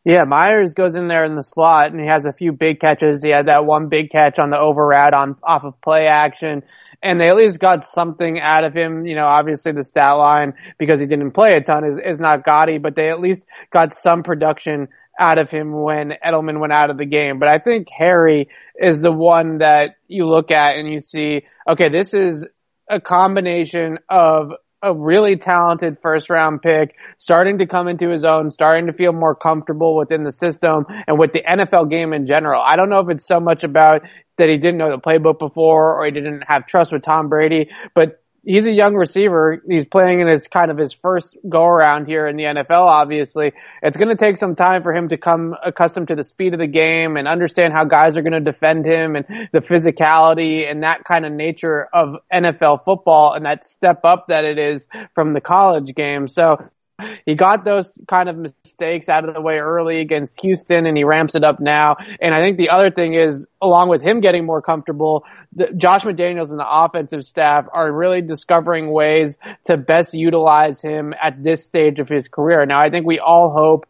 Yeah, 0.05 0.25
Meyers 0.26 0.75
goes 0.75 0.95
in 0.95 1.09
there 1.09 1.25
in 1.25 1.37
the 1.37 1.43
slot 1.43 1.93
and 1.93 2.00
he 2.00 2.07
has 2.07 2.25
a 2.25 2.33
few 2.33 2.52
big 2.52 2.81
catches. 2.81 3.23
He 3.23 3.31
had 3.31 3.47
that 3.47 3.67
one 3.67 3.88
big 3.88 4.11
catch 4.11 4.38
on 4.38 4.50
the 4.50 4.59
over 4.59 4.87
route 4.87 5.12
on 5.12 5.37
off 5.43 5.64
of 5.64 5.81
play 5.83 6.07
action. 6.11 6.62
And 7.02 7.19
they 7.21 7.29
at 7.29 7.37
least 7.37 7.59
got 7.59 7.87
something 7.88 8.38
out 8.40 8.64
of 8.64 8.75
him. 8.75 9.07
You 9.07 9.14
know, 9.14 9.26
obviously 9.26 9.73
the 9.73 9.83
stat 9.83 10.17
line, 10.17 10.55
because 10.79 11.00
he 11.00 11.07
didn't 11.07 11.33
play 11.33 11.55
a 11.57 11.61
ton, 11.62 11.85
is, 11.85 11.99
is 12.02 12.21
not 12.21 12.45
gaudy, 12.45 12.79
but 12.79 12.95
they 12.95 13.11
at 13.11 13.21
least 13.21 13.43
got 13.73 13.95
some 13.95 14.23
production 14.23 14.88
out 15.19 15.38
of 15.38 15.50
him 15.50 15.73
when 15.73 16.12
Edelman 16.25 16.61
went 16.61 16.73
out 16.73 16.90
of 16.90 16.97
the 16.97 17.07
game. 17.07 17.38
But 17.38 17.49
I 17.49 17.59
think 17.59 17.88
Harry 17.97 18.49
is 18.76 19.00
the 19.00 19.12
one 19.12 19.59
that 19.59 19.97
you 20.09 20.26
look 20.26 20.50
at 20.50 20.76
and 20.76 20.90
you 20.90 21.00
see, 21.00 21.43
okay, 21.69 21.88
this 21.88 22.14
is 22.14 22.47
a 22.88 23.00
combination 23.00 23.99
of 24.09 24.52
a 24.83 24.95
really 24.95 25.37
talented 25.37 25.99
first 26.00 26.31
round 26.31 26.62
pick, 26.62 26.95
starting 27.19 27.59
to 27.59 27.67
come 27.67 27.87
into 27.87 28.09
his 28.09 28.25
own, 28.25 28.50
starting 28.50 28.87
to 28.87 28.93
feel 28.93 29.12
more 29.12 29.35
comfortable 29.35 29.97
within 29.97 30.25
the 30.25 30.33
system 30.33 30.87
and 31.07 31.19
with 31.19 31.33
the 31.33 31.43
NFL 31.43 31.90
game 31.90 32.12
in 32.12 32.25
general. 32.25 32.62
I 32.62 32.76
don't 32.76 32.88
know 32.88 33.00
if 33.00 33.11
it's 33.11 33.26
so 33.26 33.40
much 33.40 33.62
about 33.62 34.02
that 34.38 34.49
he 34.49 34.57
didn't 34.57 34.79
know 34.79 34.90
the 34.90 35.00
playbook 35.00 35.38
before 35.38 36.00
or 36.00 36.07
he 36.07 36.11
didn't 36.11 36.43
have 36.49 36.67
trust 36.67 36.93
with 36.93 37.02
Tom 37.02 37.29
Brady, 37.29 37.69
but 37.95 38.20
he's 38.45 38.67
a 38.67 38.73
young 38.73 38.95
receiver. 38.95 39.63
He's 39.69 39.85
playing 39.87 40.21
in 40.21 40.29
his 40.29 40.47
kind 40.47 40.71
of 40.71 40.79
his 40.79 40.93
first 40.93 41.37
go 41.49 41.65
around 41.65 42.07
here 42.07 42.27
in 42.27 42.37
the 42.37 42.45
NFL, 42.45 42.87
obviously. 42.87 43.53
It's 43.83 43.97
going 43.97 44.09
to 44.09 44.17
take 44.17 44.37
some 44.37 44.57
time 44.57 44.83
for 44.83 44.95
him 44.95 45.09
to 45.09 45.17
come 45.17 45.55
accustomed 45.65 46.09
to 46.09 46.15
the 46.15 46.25
speed 46.25 46.55
of 46.55 46.61
the 46.61 46.67
game 46.67 47.17
and 47.17 47.29
understand 47.29 47.73
how 47.73 47.85
guys 47.85 48.17
are 48.17 48.23
going 48.23 48.33
to 48.33 48.41
defend 48.41 48.87
him 48.87 49.17
and 49.17 49.27
the 49.53 49.61
physicality 49.61 50.71
and 50.71 50.83
that 50.83 51.05
kind 51.05 51.25
of 51.25 51.33
nature 51.33 51.89
of 51.93 52.17
NFL 52.33 52.85
football 52.85 53.35
and 53.35 53.45
that 53.47 53.65
step 53.65 54.01
up 54.05 54.27
that 54.29 54.45
it 54.45 54.59
is 54.59 54.89
from 55.15 55.35
the 55.35 55.41
college 55.41 55.95
game. 55.95 56.29
So 56.29 56.57
he 57.26 57.35
got 57.35 57.64
those 57.64 57.99
kind 58.09 58.28
of 58.28 58.37
mistakes 58.37 59.09
out 59.09 59.28
of 59.28 59.35
the 59.35 59.40
way 59.40 59.59
early 59.59 60.00
against 60.00 60.40
Houston 60.42 60.87
and 60.87 60.97
he 60.97 61.04
ramps 61.04 61.35
it 61.35 61.45
up 61.45 61.61
now. 61.61 61.97
And 62.21 62.35
I 62.35 62.38
think 62.38 62.57
the 62.57 62.71
other 62.71 62.90
thing 62.90 63.14
is, 63.14 63.47
along 63.62 63.88
with 63.88 64.02
him 64.02 64.21
getting 64.21 64.47
more 64.47 64.62
comfortable, 64.62 65.25
the, 65.54 65.69
Josh 65.76 66.02
McDaniels 66.02 66.50
and 66.50 66.59
the 66.59 66.66
offensive 66.69 67.25
staff 67.25 67.66
are 67.73 67.92
really 67.92 68.23
discovering 68.23 68.90
ways 68.90 69.37
to 69.66 69.76
best 69.76 70.14
utilize 70.14 70.80
him 70.80 71.14
at 71.21 71.42
this 71.42 71.64
stage 71.64 71.99
of 71.99 72.09
his 72.09 72.28
career. 72.28 72.64
Now, 72.66 72.80
I 72.80 72.90
think 72.90 73.07
we 73.07 73.19
all 73.19 73.50
hope 73.50 73.87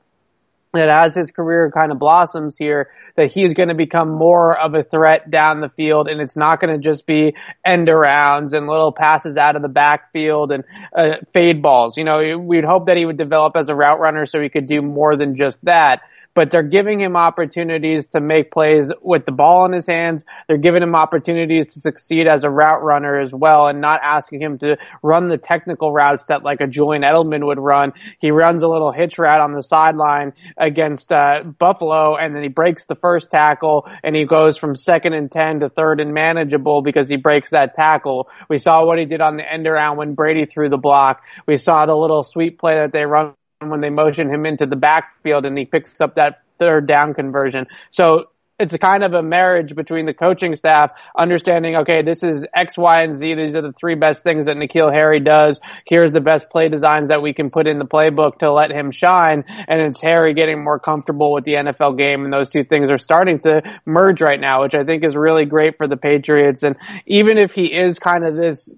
that 0.72 0.88
as 0.88 1.14
his 1.16 1.30
career 1.30 1.70
kind 1.70 1.90
of 1.90 1.98
blossoms 1.98 2.56
here, 2.56 2.90
that 3.16 3.32
he's 3.32 3.54
going 3.54 3.70
to 3.70 3.74
become 3.74 4.08
more 4.08 4.56
of 4.56 4.74
a 4.74 4.84
threat 4.84 5.30
down 5.30 5.60
the 5.60 5.68
field 5.70 6.08
and 6.08 6.20
it's 6.20 6.36
not 6.36 6.60
going 6.60 6.80
to 6.80 6.88
just 6.88 7.06
be 7.06 7.34
end 7.64 7.88
arounds 7.88 8.52
and 8.52 8.68
little 8.68 8.92
passes 8.92 9.36
out 9.36 9.56
of 9.56 9.62
the 9.62 9.68
backfield 9.68 10.52
and 10.52 10.64
uh, 10.96 11.16
fade 11.32 11.60
balls. 11.60 11.96
You 11.96 12.04
know, 12.04 12.38
we'd 12.38 12.64
hope 12.64 12.86
that 12.86 12.96
he 12.96 13.04
would 13.04 13.18
develop 13.18 13.56
as 13.56 13.68
a 13.68 13.74
route 13.74 13.98
runner 13.98 14.26
so 14.26 14.40
he 14.40 14.48
could 14.48 14.68
do 14.68 14.80
more 14.80 15.16
than 15.16 15.36
just 15.36 15.58
that 15.64 16.02
but 16.34 16.50
they're 16.50 16.62
giving 16.62 17.00
him 17.00 17.16
opportunities 17.16 18.06
to 18.08 18.20
make 18.20 18.50
plays 18.50 18.90
with 19.02 19.26
the 19.26 19.32
ball 19.32 19.66
in 19.66 19.72
his 19.72 19.87
hands. 19.87 20.25
They're 20.46 20.58
giving 20.58 20.82
him 20.82 20.94
opportunities 20.94 21.75
to 21.75 21.80
succeed 21.80 22.26
as 22.26 22.44
a 22.44 22.50
route 22.50 22.82
runner 22.82 23.20
as 23.20 23.32
well 23.32 23.66
and 23.66 23.80
not 23.80 24.00
asking 24.02 24.40
him 24.40 24.58
to 24.58 24.76
run 25.02 25.28
the 25.28 25.38
technical 25.38 25.92
routes 25.92 26.25
that 26.26 26.42
like 26.42 26.60
a 26.60 26.66
Julian 26.66 27.02
Edelman 27.02 27.44
would 27.46 27.58
run. 27.58 27.92
He 28.20 28.30
runs 28.30 28.62
a 28.62 28.68
little 28.68 28.92
hitch 28.92 29.18
route 29.18 29.40
on 29.40 29.52
the 29.52 29.62
sideline 29.62 30.32
against 30.56 31.12
uh, 31.12 31.42
Buffalo 31.58 32.16
and 32.16 32.34
then 32.34 32.42
he 32.42 32.49
breaks 32.49 32.87
the 32.87 32.94
first 32.94 33.30
tackle 33.30 33.88
and 34.02 34.14
he 34.14 34.25
goes 34.25 34.56
from 34.56 34.76
second 34.76 35.14
and 35.14 35.30
10 35.30 35.60
to 35.60 35.68
third 35.68 36.00
and 36.00 36.14
manageable 36.14 36.82
because 36.82 37.08
he 37.08 37.16
breaks 37.16 37.50
that 37.50 37.75
tackle. 37.75 38.28
We 38.49 38.58
saw 38.58 38.84
what 38.84 38.99
he 38.99 39.04
did 39.04 39.20
on 39.20 39.37
the 39.37 39.50
end 39.50 39.66
around 39.66 39.96
when 39.96 40.14
Brady 40.14 40.46
threw 40.46 40.68
the 40.68 40.76
block. 40.76 41.22
We 41.46 41.56
saw 41.56 41.87
the 41.87 41.94
little 41.94 42.22
sweep 42.22 42.58
play 42.58 42.75
that 42.75 42.92
they 42.92 43.04
run 43.04 43.34
when 43.68 43.80
they 43.80 43.90
motion 43.90 44.32
him 44.32 44.46
into 44.46 44.64
the 44.64 44.76
backfield 44.76 45.44
and 45.44 45.56
he 45.56 45.66
picks 45.66 46.00
up 46.00 46.14
that 46.14 46.42
third 46.58 46.86
down 46.86 47.12
conversion. 47.12 47.66
So 47.90 48.30
it's 48.58 48.72
a 48.72 48.78
kind 48.78 49.02
of 49.02 49.14
a 49.14 49.22
marriage 49.22 49.74
between 49.74 50.04
the 50.04 50.12
coaching 50.12 50.54
staff 50.54 50.90
understanding, 51.18 51.76
okay, 51.76 52.02
this 52.02 52.22
is 52.22 52.44
X, 52.54 52.76
Y, 52.76 53.02
and 53.02 53.16
Z. 53.16 53.34
These 53.34 53.54
are 53.54 53.62
the 53.62 53.72
three 53.72 53.94
best 53.94 54.22
things 54.22 54.46
that 54.46 54.56
N'Keal 54.56 54.92
Harry 54.92 55.20
does. 55.20 55.60
Here's 55.86 56.12
the 56.12 56.20
best 56.20 56.50
play 56.50 56.68
designs 56.68 57.08
that 57.08 57.22
we 57.22 57.32
can 57.32 57.50
put 57.50 57.66
in 57.66 57.78
the 57.78 57.86
playbook 57.86 58.38
to 58.38 58.52
let 58.52 58.70
him 58.70 58.92
shine. 58.92 59.44
And 59.46 59.80
it's 59.80 60.02
Harry 60.02 60.34
getting 60.34 60.62
more 60.62 60.78
comfortable 60.78 61.32
with 61.32 61.44
the 61.44 61.52
NFL 61.52 61.96
game. 61.96 62.24
And 62.24 62.32
those 62.32 62.50
two 62.50 62.64
things 62.64 62.90
are 62.90 62.98
starting 62.98 63.38
to 63.40 63.62
merge 63.86 64.20
right 64.20 64.40
now, 64.40 64.62
which 64.62 64.74
I 64.74 64.84
think 64.84 65.04
is 65.04 65.14
really 65.14 65.46
great 65.46 65.78
for 65.78 65.88
the 65.88 65.96
Patriots. 65.96 66.62
And 66.62 66.76
even 67.06 67.38
if 67.38 67.52
he 67.52 67.64
is 67.64 67.98
kind 67.98 68.26
of 68.26 68.36
this 68.36 68.70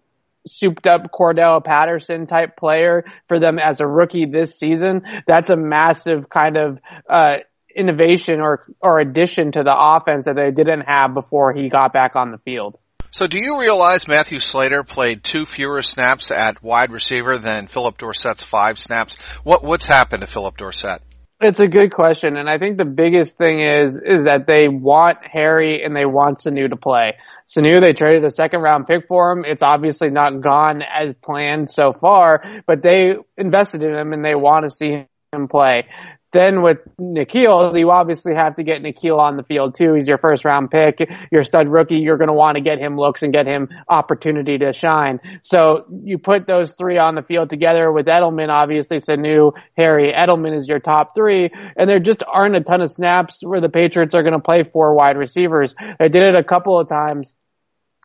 souped 0.47 0.87
up 0.87 1.11
Cordarrelle 1.13 1.65
Patterson 1.65 2.27
type 2.27 2.57
player 2.57 3.05
for 3.29 3.39
them 3.39 3.59
as 3.59 3.81
a 3.81 3.87
rookie 3.87 4.27
this 4.27 4.59
season, 4.59 5.03
that's 5.27 5.51
a 5.51 5.57
massive 5.57 6.29
kind 6.29 6.57
of, 6.57 6.79
uh, 7.09 7.37
innovation 7.75 8.41
or, 8.41 8.67
or 8.81 8.99
addition 8.99 9.53
to 9.53 9.63
the 9.63 9.75
offense 9.75 10.27
that 10.27 10.37
they 10.37 10.51
didn't 10.51 10.83
have 10.83 11.15
before 11.15 11.53
he 11.53 11.69
got 11.69 11.93
back 11.93 12.17
on 12.17 12.31
the 12.31 12.39
field. 12.39 12.77
So 13.13 13.27
do 13.27 13.39
you 13.39 13.61
realize 13.61 14.09
Matthew 14.09 14.41
Slater 14.41 14.85
played 14.85 15.23
two 15.23 15.45
fewer 15.45 15.83
snaps 15.83 16.31
at 16.31 16.63
wide 16.63 16.91
receiver 16.91 17.37
than 17.37 17.67
Phillip 17.67 17.99
Dorsett's 17.99 18.43
five 18.43 18.79
snaps? 18.79 19.17
What, 19.45 19.63
what's 19.63 19.85
happened 19.85 20.23
to 20.23 20.27
Phillip 20.27 20.57
Dorsett? 20.57 21.03
It's 21.45 21.59
a 21.59 21.67
good 21.67 21.93
question, 21.93 22.37
and 22.37 22.49
I 22.49 22.59
think 22.59 22.77
the 22.77 22.85
biggest 22.85 23.37
thing 23.37 23.61
is 23.61 23.97
is 23.97 24.27
that 24.27 24.47
they 24.47 24.69
want 24.69 25.19
Harry 25.25 25.83
and 25.85 25.95
they 25.97 26.05
want 26.05 26.39
Sanu 26.39 26.71
to 26.71 26.77
play. 26.77 27.15
Sanu, 27.49 27.81
they 27.81 27.95
traded 27.95 28.25
a 28.25 28.31
second 28.31 28.61
round 28.61 28.87
pick 28.87 29.09
for 29.09 29.33
him. 29.33 29.45
It's 29.45 29.63
obviously 29.63 30.11
not 30.11 30.41
gone 30.41 30.83
as 30.83 31.17
planned 31.21 31.69
so 31.69 31.95
far, 32.01 32.45
but 32.65 32.85
they 32.85 33.15
invested 33.37 33.83
in 33.83 33.93
him 33.93 34.13
and 34.13 34.25
they 34.25 34.37
want 34.37 34.67
to 34.67 34.71
see 34.71 35.05
him 35.33 35.49
play. 35.49 35.87
Then 36.33 36.63
with 36.63 36.79
N'Keal, 36.99 37.79
you 37.79 37.91
obviously 37.91 38.35
have 38.35 38.55
to 38.57 38.63
get 38.63 38.83
N'Keal 38.83 39.19
on 39.19 39.37
the 39.37 39.43
field 39.43 39.75
too. 39.75 39.95
He's 39.95 40.07
your 40.07 40.19
first 40.19 40.45
round 40.45 40.71
pick. 40.71 41.07
Your 41.31 41.45
stud 41.45 41.69
rookie. 41.69 41.97
You're 41.97 42.17
going 42.17 42.29
to 42.29 42.35
want 42.35 42.57
to 42.57 42.63
get 42.63 42.79
him 42.79 42.97
looks 42.97 43.23
and 43.23 43.33
get 43.33 43.47
him 43.47 43.69
opportunity 43.89 44.57
to 44.59 44.73
shine. 44.73 45.21
So 45.43 45.85
you 46.03 46.19
put 46.19 46.47
those 46.47 46.73
three 46.73 46.97
on 46.97 47.15
the 47.15 47.23
field 47.23 47.51
together 47.51 47.93
with 47.93 48.07
Edelman, 48.07 48.49
obviously 48.49 48.99
Sanu, 48.99 49.53
Harry. 49.77 50.13
Edelman 50.13 50.59
is 50.59 50.67
your 50.67 50.81
top 50.81 51.15
three. 51.15 51.51
And 51.77 51.89
there 51.89 52.01
just 52.01 52.23
aren't 52.27 52.57
a 52.57 52.61
ton 52.61 52.81
of 52.81 52.91
snaps 52.91 53.41
where 53.43 53.61
the 53.61 53.69
Patriots 53.69 54.15
are 54.15 54.23
going 54.23 54.33
to 54.33 54.41
play 54.41 54.65
four 54.65 54.95
wide 54.95 55.19
receivers. 55.19 55.75
They 55.99 56.09
did 56.09 56.23
it 56.23 56.35
a 56.35 56.45
couple 56.45 56.81
of 56.81 56.89
times 56.89 57.35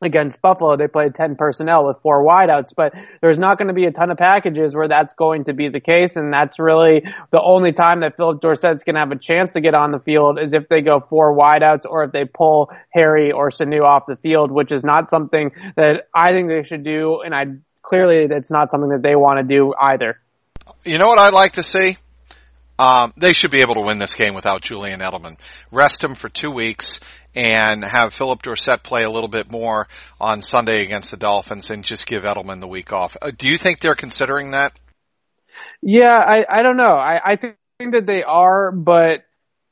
against 0.02 0.42
Buffalo, 0.42 0.78
they 0.78 0.88
played 0.88 1.16
10 1.16 1.36
personnel 1.36 1.86
with 1.88 1.98
four 2.04 2.24
wideouts, 2.24 2.74
but 2.76 2.94
there's 3.22 3.40
not 3.40 3.58
going 3.58 3.68
to 3.68 3.74
be 3.74 3.86
a 3.86 3.92
ton 3.92 4.12
of 4.12 4.18
packages 4.18 4.76
where 4.76 4.88
that's 4.88 5.14
going 5.16 5.46
to 5.46 5.54
be 5.54 5.70
the 5.70 5.80
case. 5.80 6.16
And 6.16 6.32
that's 6.32 6.60
really 6.60 7.04
the 7.32 7.42
only 7.42 7.72
time 7.72 8.02
that 8.02 8.16
Phillip 8.16 8.42
Dorsett's 8.42 8.84
going 8.84 8.96
to 8.96 9.00
have 9.00 9.12
a 9.12 9.18
chance 9.18 9.54
to 9.54 9.62
get 9.62 9.74
on 9.74 9.92
the 9.92 10.00
field 10.00 10.40
is 10.42 10.54
if 10.54 10.70
they 10.70 10.82
go 10.82 11.04
four 11.10 11.36
wideouts 11.36 11.86
or 11.90 12.04
if 12.04 12.12
they 12.12 12.26
pull 12.26 12.72
Harry 12.94 13.32
or 13.32 13.50
Sanu 13.50 13.84
off 13.84 14.04
the 14.08 14.18
field, 14.18 14.52
which 14.52 14.72
is 14.72 14.84
not 14.84 15.10
something 15.10 15.52
that 15.76 16.08
I 16.14 16.30
think 16.30 16.50
they 16.50 16.64
should 16.64 16.84
do. 16.84 17.22
And 17.26 17.34
I 17.34 17.46
clearly 17.82 18.28
that's 18.28 18.52
not 18.52 18.70
something 18.70 18.90
that 18.90 19.02
they 19.02 19.16
want 19.16 19.40
to 19.40 19.56
do 19.56 19.74
either. 19.80 20.20
You 20.84 21.00
know 21.00 21.08
what 21.08 21.20
I'd 21.20 21.34
like 21.34 21.54
to 21.54 21.64
see? 21.64 21.98
Um, 22.80 23.12
they 23.18 23.34
should 23.34 23.50
be 23.50 23.62
able 23.62 23.74
to 23.76 23.82
win 23.82 23.98
this 23.98 24.14
game 24.14 24.36
without 24.36 24.62
Julian 24.62 25.00
Edelman. 25.00 25.38
Rest 25.72 26.04
him 26.04 26.14
for 26.14 26.30
two 26.30 26.52
weeks 26.52 27.00
and 27.38 27.86
have 27.86 28.16
Phillip 28.16 28.42
Dorsett 28.42 28.82
play 28.82 29.04
a 29.04 29.12
little 29.12 29.28
bit 29.28 29.52
more 29.52 29.88
on 30.20 30.42
Sunday 30.42 30.82
against 30.82 31.12
the 31.12 31.18
Dolphins 31.18 31.70
and 31.70 31.84
just 31.84 32.08
give 32.08 32.24
Edelman 32.24 32.62
the 32.62 32.68
week 32.68 32.92
off. 32.92 33.16
Uh, 33.22 33.30
do 33.30 33.48
you 33.48 33.60
think 33.60 33.80
they're 33.80 33.94
considering 33.94 34.52
that? 34.52 34.74
Yeah, 35.80 36.16
I, 36.16 36.46
I 36.50 36.64
don't 36.64 36.78
know. 36.78 36.96
I, 36.96 37.22
I 37.24 37.36
think 37.36 37.56
that 37.92 38.08
they 38.08 38.24
are, 38.24 38.72
but 38.72 39.20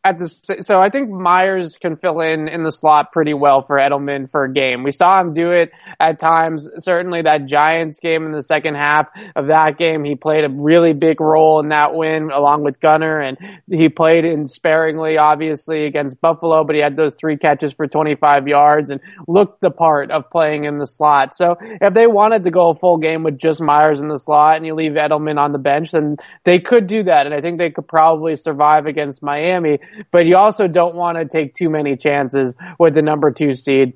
at 0.06 0.20
the 0.20 0.30
so 0.62 0.80
I 0.80 0.92
think 0.92 1.10
Meyers 1.10 1.80
can 1.82 1.98
fill 1.98 2.22
in 2.22 2.48
in 2.48 2.64
the 2.64 2.72
slot 2.72 3.12
pretty 3.12 3.34
well 3.34 3.64
for 3.66 3.78
Edelman 3.78 4.30
for 4.30 4.44
a 4.44 4.54
game. 4.54 4.84
We 4.84 4.92
saw 4.92 5.20
him 5.20 5.34
do 5.34 5.50
it 5.50 5.72
at 6.00 6.20
times. 6.20 6.70
Certainly 6.78 7.24
that 7.24 7.48
Giants 7.48 8.00
game 8.00 8.28
in 8.28 8.32
the 8.32 8.44
second 8.44 8.76
half 8.76 9.08
of 9.36 9.48
that 9.48 9.80
game, 9.80 10.04
he 10.04 10.14
played 10.14 10.44
a 10.46 10.50
really 10.50 10.94
big 10.94 11.20
role 11.20 11.60
in 11.60 11.70
that 11.70 11.96
win 11.96 12.30
along 12.30 12.64
with 12.64 12.80
Gunner, 12.80 13.20
and 13.20 13.36
he 13.68 13.90
played 13.90 14.26
in 14.26 14.48
sparingly, 14.48 15.18
obviously 15.18 15.88
against 15.88 16.22
Buffalo, 16.22 16.64
but 16.64 16.76
he 16.76 16.82
had 16.84 16.96
those 16.96 17.16
three 17.20 17.38
catches 17.38 17.74
for 17.74 17.88
25 17.88 18.48
yards 18.48 18.92
and 18.92 19.02
looked 19.28 19.60
the 19.62 19.72
part 19.72 20.12
of 20.12 20.30
playing 20.30 20.66
in 20.66 20.78
the 20.78 20.86
slot. 20.86 21.36
So 21.36 21.56
if 21.60 21.96
they 21.96 22.06
wanted 22.06 22.44
to 22.44 22.52
go 22.52 22.70
a 22.70 22.76
full 22.76 22.98
game 22.98 23.24
with 23.24 23.40
just 23.40 23.60
Meyers 23.60 24.02
in 24.02 24.08
the 24.08 24.20
slot 24.20 24.58
and 24.58 24.68
you 24.68 24.76
leave 24.76 24.92
Edelman 24.92 25.40
on 25.40 25.52
the 25.52 25.58
bench, 25.58 25.94
then 25.94 26.18
they 26.44 26.60
could 26.60 26.86
do 26.86 27.06
that, 27.06 27.26
and 27.26 27.34
I 27.34 27.42
think 27.42 27.58
they 27.58 27.72
could 27.72 27.88
probably 27.88 28.36
survive 28.36 28.86
against 28.86 29.24
Miami 29.24 29.80
but 30.12 30.26
you 30.26 30.38
also 30.38 30.68
don't 30.68 30.96
want 30.96 31.18
to 31.18 31.26
take 31.26 31.54
too 31.54 31.70
many 31.70 31.96
chances 31.96 32.54
with 32.80 32.96
the 32.96 33.02
number 33.02 33.32
two 33.32 33.56
seed. 33.56 33.94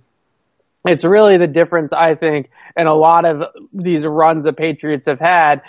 It's 0.86 1.04
really 1.04 1.38
the 1.38 1.48
difference, 1.48 1.92
I 1.92 2.16
think, 2.16 2.50
in 2.78 2.88
a 2.88 2.94
lot 2.94 3.26
of 3.26 3.44
these 3.74 4.06
runs 4.06 4.46
the 4.46 4.54
Patriots 4.54 5.08
have 5.08 5.20
had. 5.20 5.62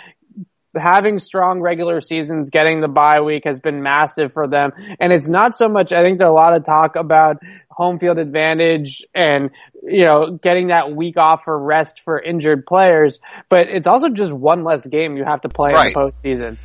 Having 0.73 1.19
strong 1.19 1.59
regular 1.59 1.99
seasons, 1.99 2.49
getting 2.49 2.79
the 2.79 2.87
bye 2.87 3.19
week 3.19 3.43
has 3.43 3.59
been 3.59 3.83
massive 3.83 4.31
for 4.31 4.47
them. 4.47 4.71
And 5.01 5.11
it's 5.11 5.27
not 5.27 5.53
so 5.53 5.67
much, 5.67 5.91
I 5.91 6.01
think 6.01 6.17
there's 6.17 6.29
a 6.29 6.33
lot 6.33 6.55
of 6.55 6.65
talk 6.65 6.95
about 6.95 7.37
home 7.69 7.99
field 7.99 8.19
advantage 8.19 9.03
and, 9.13 9.49
you 9.83 10.05
know, 10.05 10.39
getting 10.41 10.67
that 10.67 10.95
week 10.95 11.17
off 11.17 11.41
for 11.43 11.61
rest 11.61 12.01
for 12.05 12.21
injured 12.21 12.65
players, 12.65 13.19
but 13.49 13.67
it's 13.67 13.87
also 13.87 14.07
just 14.07 14.31
one 14.31 14.63
less 14.63 14.85
game 14.85 15.17
you 15.17 15.25
have 15.25 15.41
to 15.41 15.49
play 15.49 15.71
right. 15.73 15.87
in 15.87 15.93
the 15.93 15.99
postseason. 15.99 16.57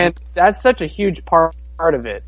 And 0.00 0.20
that's 0.34 0.60
such 0.60 0.82
a 0.82 0.86
huge 0.86 1.24
part, 1.24 1.56
part 1.78 1.94
of 1.94 2.04
it 2.04 2.24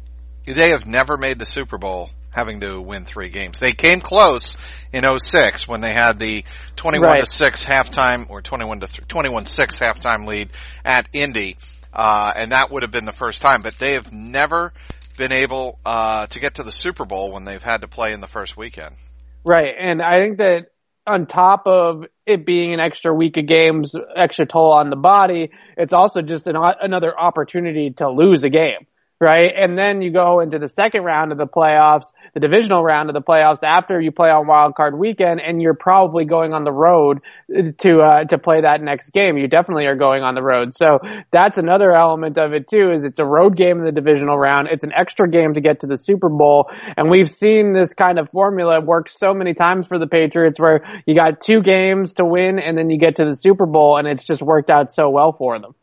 they 0.55 0.71
have 0.71 0.87
never 0.87 1.17
made 1.17 1.39
the 1.39 1.47
Super 1.47 1.79
Bowl 1.79 2.11
having 2.31 2.61
to 2.61 2.81
win 2.81 3.05
three 3.05 3.31
games. 3.31 3.59
They 3.59 3.73
came 3.73 4.01
close 4.01 4.57
in 4.93 5.05
06 5.05 5.67
when 5.67 5.81
they 5.81 5.93
had 5.93 6.19
the 6.19 6.45
21 6.77 7.09
right. 7.09 7.21
to 7.21 7.27
6 7.27 7.65
halftime 7.65 8.31
or 8.31 8.43
21 8.43 8.81
to 8.81 8.87
21 8.87 9.47
6 9.47 9.79
halftime 9.79 10.27
lead 10.27 10.51
at 10.85 11.09
Indy. 11.13 11.57
Uh, 11.93 12.33
and 12.37 12.53
that 12.53 12.71
would 12.71 12.83
have 12.83 12.93
been 12.93 13.07
the 13.07 13.13
first 13.13 13.41
time, 13.43 13.63
but 13.63 13.75
they 13.75 13.95
have 13.95 14.13
never 14.13 14.73
been 15.17 15.33
able, 15.33 15.79
uh, 15.85 16.27
to 16.27 16.39
get 16.39 16.57
to 16.57 16.63
the 16.63 16.71
Super 16.71 17.05
Bowl 17.05 17.33
when 17.33 17.45
they've 17.45 17.63
had 17.63 17.81
to 17.81 17.89
play 17.89 18.13
in 18.13 18.21
the 18.21 18.29
first 18.29 18.57
weekend. 18.57 18.95
Right. 19.45 19.75
And 19.77 20.01
I 20.03 20.19
think 20.19 20.39
that 20.39 20.67
on 21.07 21.27
top 21.27 21.63
of 21.67 22.05
it 22.27 22.45
being 22.45 22.75
an 22.75 22.81
extra 22.81 23.13
week 23.13 23.37
of 23.39 23.47
games, 23.47 23.95
extra 24.15 24.47
toll 24.47 24.73
on 24.73 24.91
the 24.91 24.97
body, 24.97 25.51
it's 25.77 25.95
also 25.95 26.21
just 26.21 26.47
an, 26.47 26.57
another 26.57 27.19
opportunity 27.19 27.91
to 27.97 28.11
lose 28.11 28.45
a 28.45 28.51
game 28.51 28.87
right? 29.21 29.51
And 29.57 29.77
then 29.77 30.01
you 30.01 30.13
go 30.13 30.41
into 30.41 30.59
the 30.59 30.69
second 30.69 31.03
round 31.03 31.33
of 31.33 31.39
the 31.39 31.47
playoffs, 31.47 32.13
the 32.35 32.41
divisional 32.41 32.85
round 32.85 33.11
of 33.11 33.15
the 33.15 33.23
playoffs 33.23 33.63
after 33.65 34.01
you 34.01 34.13
play 34.13 34.31
on 34.31 34.47
wild 34.47 34.75
card 34.77 34.97
weekend 34.97 35.41
and 35.41 35.61
you're 35.61 35.75
probably 35.75 36.25
going 36.25 36.53
on 36.53 36.65
the 36.65 36.73
road 36.73 37.21
to, 37.49 38.01
uh, 38.01 38.25
to 38.25 38.39
play 38.39 38.61
that 38.61 38.81
next 38.81 39.11
game. 39.11 39.37
You 39.37 39.49
definitely 39.49 39.87
are 39.87 39.97
going 39.97 40.23
on 40.23 40.35
the 40.35 40.43
road. 40.43 40.75
So 40.77 41.01
that's 41.33 41.59
another 41.59 41.93
element 41.93 42.39
of 42.39 42.53
it 42.53 42.69
too, 42.69 42.93
is 42.93 43.03
it's 43.05 43.19
a 43.19 43.25
road 43.25 43.57
game 43.57 43.79
in 43.79 43.85
the 43.85 43.93
divisional 43.93 44.39
round. 44.39 44.69
It's 44.71 44.85
an 44.85 44.93
extra 44.97 45.29
game 45.29 45.55
to 45.55 45.61
get 45.61 45.81
to 45.81 45.89
the 45.89 45.97
Super 45.97 46.29
Bowl. 46.29 46.71
And 46.97 47.11
we've 47.11 47.31
seen 47.31 47.73
this 47.73 47.93
kind 47.95 48.19
of 48.19 48.31
formula 48.31 48.81
work 48.81 49.09
so 49.09 49.35
many 49.35 49.55
times 49.55 49.89
for 49.89 49.99
the 49.99 50.07
Patriots 50.07 50.61
where 50.61 51.03
you 51.07 51.17
got 51.17 51.41
two 51.41 51.61
games 51.63 52.15
to 52.15 52.25
win 52.25 52.59
and 52.61 52.79
then 52.79 52.89
you 52.89 52.99
get 52.99 53.17
to 53.17 53.25
the 53.25 53.35
Super 53.35 53.67
Bowl 53.67 53.97
and 53.97 54.07
it's 54.07 54.23
just 54.23 54.43
worked 54.43 54.71
out 54.71 54.93
so 54.93 55.11
well 55.11 55.33
for 55.33 55.59
them. 55.59 55.75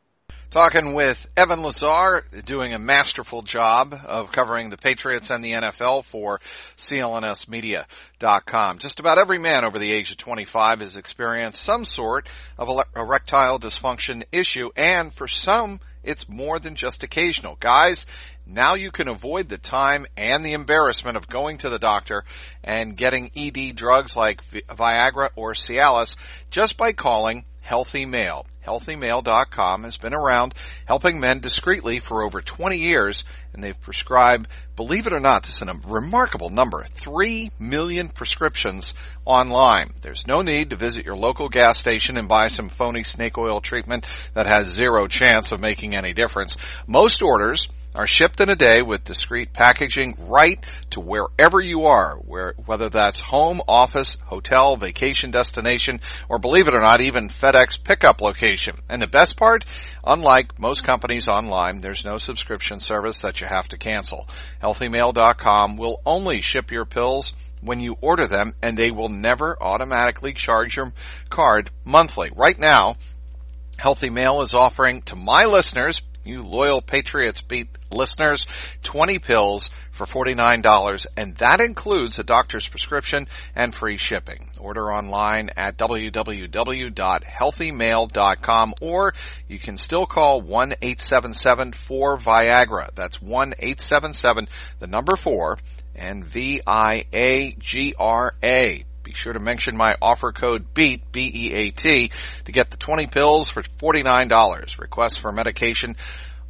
Talking 0.49 0.93
with 0.93 1.33
Evan 1.35 1.63
Lazar, 1.63 2.25
doing 2.45 2.73
a 2.73 2.79
masterful 2.79 3.41
job 3.41 3.99
of 4.05 4.31
covering 4.31 4.69
the 4.69 4.77
Patriots 4.77 5.29
and 5.29 5.43
the 5.43 5.51
NFL 5.51 6.05
for 6.05 6.39
CLNSmedia.com. 6.77 8.77
Just 8.77 9.01
about 9.01 9.17
every 9.17 9.39
man 9.39 9.65
over 9.65 9.79
the 9.79 9.91
age 9.91 10.11
of 10.11 10.17
25 10.17 10.79
has 10.79 10.95
experienced 10.95 11.61
some 11.61 11.83
sort 11.83 12.29
of 12.57 12.69
erectile 12.95 13.59
dysfunction 13.59 14.23
issue, 14.31 14.69
and 14.77 15.13
for 15.13 15.27
some, 15.27 15.81
it's 16.05 16.29
more 16.29 16.59
than 16.59 16.75
just 16.75 17.03
occasional. 17.03 17.57
Guys, 17.59 18.05
now 18.45 18.75
you 18.75 18.91
can 18.91 19.09
avoid 19.09 19.49
the 19.49 19.57
time 19.57 20.05
and 20.15 20.45
the 20.45 20.53
embarrassment 20.53 21.17
of 21.17 21.27
going 21.27 21.57
to 21.59 21.69
the 21.69 21.79
doctor 21.79 22.23
and 22.63 22.95
getting 22.95 23.31
ED 23.35 23.75
drugs 23.75 24.15
like 24.15 24.43
Viagra 24.43 25.31
or 25.35 25.53
Cialis 25.53 26.15
just 26.49 26.77
by 26.77 26.93
calling 26.93 27.43
Healthy 27.65 28.05
Male. 28.05 28.45
HealthyMale.com 28.67 29.83
has 29.83 29.97
been 29.97 30.13
around 30.13 30.53
helping 30.85 31.19
men 31.19 31.39
discreetly 31.39 31.99
for 31.99 32.21
over 32.21 32.39
20 32.39 32.77
years 32.77 33.25
and 33.53 33.63
they've 33.63 33.81
prescribed, 33.81 34.47
believe 34.75 35.07
it 35.07 35.13
or 35.13 35.19
not, 35.19 35.43
this 35.43 35.61
is 35.61 35.67
a 35.67 35.79
remarkable 35.87 36.51
number, 36.51 36.83
3 36.83 37.49
million 37.57 38.09
prescriptions 38.09 38.93
online. 39.25 39.89
There's 40.01 40.27
no 40.27 40.43
need 40.43 40.69
to 40.69 40.75
visit 40.75 41.05
your 41.05 41.15
local 41.15 41.49
gas 41.49 41.79
station 41.79 42.17
and 42.17 42.27
buy 42.27 42.49
some 42.49 42.69
phony 42.69 43.03
snake 43.03 43.37
oil 43.37 43.61
treatment 43.61 44.05
that 44.35 44.45
has 44.45 44.67
zero 44.67 45.07
chance 45.07 45.51
of 45.51 45.59
making 45.59 45.95
any 45.95 46.13
difference. 46.13 46.55
Most 46.85 47.23
orders 47.23 47.67
are 47.95 48.07
shipped 48.07 48.41
in 48.41 48.49
a 48.49 48.55
day 48.55 48.81
with 48.81 49.03
discreet 49.03 49.53
packaging 49.53 50.15
right 50.27 50.63
to 50.91 50.99
wherever 50.99 51.59
you 51.59 51.85
are, 51.85 52.17
where, 52.17 52.53
whether 52.65 52.89
that's 52.89 53.19
home, 53.19 53.61
office, 53.67 54.17
hotel, 54.25 54.75
vacation 54.75 55.31
destination, 55.31 56.01
or 56.29 56.37
believe 56.37 56.67
it 56.67 56.75
or 56.75 56.81
not, 56.81 57.01
even 57.01 57.29
FedEx 57.29 57.83
pickup 57.83 58.21
location. 58.21 58.75
And 58.89 59.01
the 59.01 59.07
best 59.07 59.37
part, 59.37 59.65
unlike 60.03 60.59
most 60.59 60.83
companies 60.83 61.27
online, 61.27 61.81
there's 61.81 62.05
no 62.05 62.17
subscription 62.17 62.79
service 62.79 63.21
that 63.21 63.41
you 63.41 63.47
have 63.47 63.67
to 63.69 63.77
cancel. 63.77 64.27
HealthyMale.com 64.61 65.77
will 65.77 66.01
only 66.05 66.41
ship 66.41 66.71
your 66.71 66.85
pills 66.85 67.33
when 67.61 67.79
you 67.79 67.97
order 68.01 68.27
them 68.27 68.53
and 68.61 68.77
they 68.77 68.91
will 68.91 69.09
never 69.09 69.57
automatically 69.61 70.33
charge 70.33 70.75
your 70.75 70.93
card 71.29 71.71
monthly. 71.83 72.29
Right 72.35 72.59
now, 72.59 72.95
Healthy 73.77 74.09
Male 74.09 74.41
is 74.41 74.53
offering 74.53 75.01
to 75.03 75.15
my 75.15 75.45
listeners, 75.45 76.01
you 76.25 76.41
loyal 76.41 76.81
Patriots 76.81 77.41
beat 77.41 77.67
listeners, 77.91 78.47
20 78.83 79.19
pills 79.19 79.69
for 79.91 80.05
$49 80.05 81.05
and 81.15 81.35
that 81.37 81.61
includes 81.61 82.19
a 82.19 82.23
doctor's 82.23 82.67
prescription 82.67 83.27
and 83.55 83.73
free 83.73 83.95
shipping. 83.97 84.49
Order 84.59 84.91
online 84.91 85.51
at 85.55 85.77
www.healthymale.com 85.77 88.73
or 88.81 89.13
you 89.47 89.59
can 89.59 89.77
still 89.77 90.05
call 90.05 90.41
1-877-4-VIAGRA. 90.41 92.89
That's 92.95 93.19
1-877, 93.19 94.49
the 94.79 94.87
number 94.87 95.15
4 95.15 95.57
and 95.95 96.25
V-I-A-G-R-A. 96.25 96.65
Be 99.05 99.13
sure 99.13 99.33
to 99.33 99.39
mention 99.39 99.77
my 99.77 99.95
offer 100.01 100.31
code 100.31 100.73
BEAT, 100.73 101.11
B-E-A-T, 101.11 102.11
to 102.45 102.51
get 102.51 102.71
the 102.71 102.77
20 102.77 103.05
pills 103.05 103.51
for 103.51 103.61
$49. 103.61 104.79
Requests 104.79 105.17
for 105.17 105.31
medication 105.31 105.95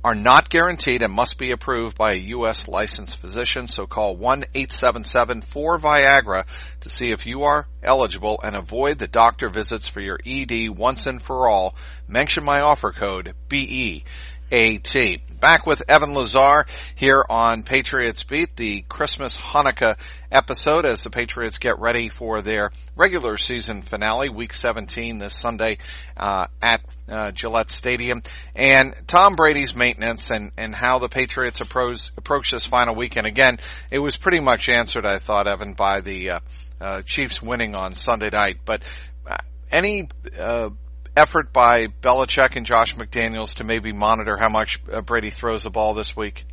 are 0.05 0.15
not 0.15 0.49
guaranteed 0.49 1.01
and 1.01 1.11
must 1.11 1.37
be 1.37 1.51
approved 1.51 1.97
by 1.97 2.13
a 2.13 2.27
U.S. 2.37 2.69
licensed 2.69 3.17
physician, 3.17 3.67
so 3.67 3.87
call 3.87 4.15
1-877-4-VIAGRA 4.15 6.45
to 6.79 6.89
see 6.89 7.11
if 7.11 7.25
you 7.25 7.43
are 7.43 7.67
eligible 7.83 8.39
and 8.41 8.55
avoid 8.55 8.99
the 8.99 9.07
doctor 9.07 9.49
visits 9.49 9.89
for 9.89 9.99
your 9.99 10.17
ED 10.25 10.69
once 10.69 11.07
and 11.07 11.21
for 11.21 11.49
all. 11.49 11.75
Mention 12.07 12.45
my 12.45 12.61
offer 12.61 12.93
code 12.93 13.33
BE. 13.49 14.05
AT. 14.51 14.95
Back 15.39 15.65
with 15.65 15.83
Evan 15.89 16.13
Lazar 16.13 16.65
here 16.95 17.23
on 17.29 17.63
Patriots 17.63 18.23
Beat, 18.23 18.55
the 18.55 18.81
Christmas 18.87 19.37
Hanukkah 19.37 19.97
episode 20.31 20.85
as 20.85 21.03
the 21.03 21.09
Patriots 21.09 21.57
get 21.57 21.79
ready 21.79 22.09
for 22.09 22.41
their 22.41 22.71
regular 22.95 23.37
season 23.37 23.81
finale, 23.81 24.29
week 24.29 24.53
17 24.53 25.19
this 25.19 25.35
Sunday, 25.35 25.77
uh, 26.17 26.47
at, 26.61 26.81
uh, 27.09 27.31
Gillette 27.31 27.69
Stadium. 27.69 28.23
And 28.55 28.95
Tom 29.07 29.35
Brady's 29.35 29.75
maintenance 29.75 30.31
and, 30.31 30.51
and 30.57 30.73
how 30.73 30.99
the 30.99 31.09
Patriots 31.09 31.61
approach, 31.61 32.11
approach 32.17 32.51
this 32.51 32.65
final 32.65 32.95
weekend. 32.95 33.27
Again, 33.27 33.59
it 33.91 33.99
was 33.99 34.17
pretty 34.17 34.39
much 34.39 34.69
answered, 34.69 35.05
I 35.05 35.19
thought, 35.19 35.47
Evan, 35.47 35.73
by 35.73 36.01
the, 36.01 36.31
uh, 36.31 36.39
uh 36.81 37.01
Chiefs 37.03 37.41
winning 37.41 37.75
on 37.75 37.93
Sunday 37.93 38.29
night. 38.31 38.57
But, 38.65 38.83
uh, 39.27 39.37
any, 39.71 40.09
uh, 40.39 40.69
effort 41.15 41.53
by 41.53 41.87
Belichick 41.87 42.55
and 42.55 42.65
Josh 42.65 42.95
McDaniels 42.95 43.57
to 43.57 43.63
maybe 43.63 43.91
monitor 43.91 44.37
how 44.39 44.49
much 44.49 44.81
uh, 44.91 45.01
Brady 45.01 45.29
throws 45.29 45.63
the 45.63 45.69
ball 45.69 45.93
this 45.93 46.15
week? 46.15 46.45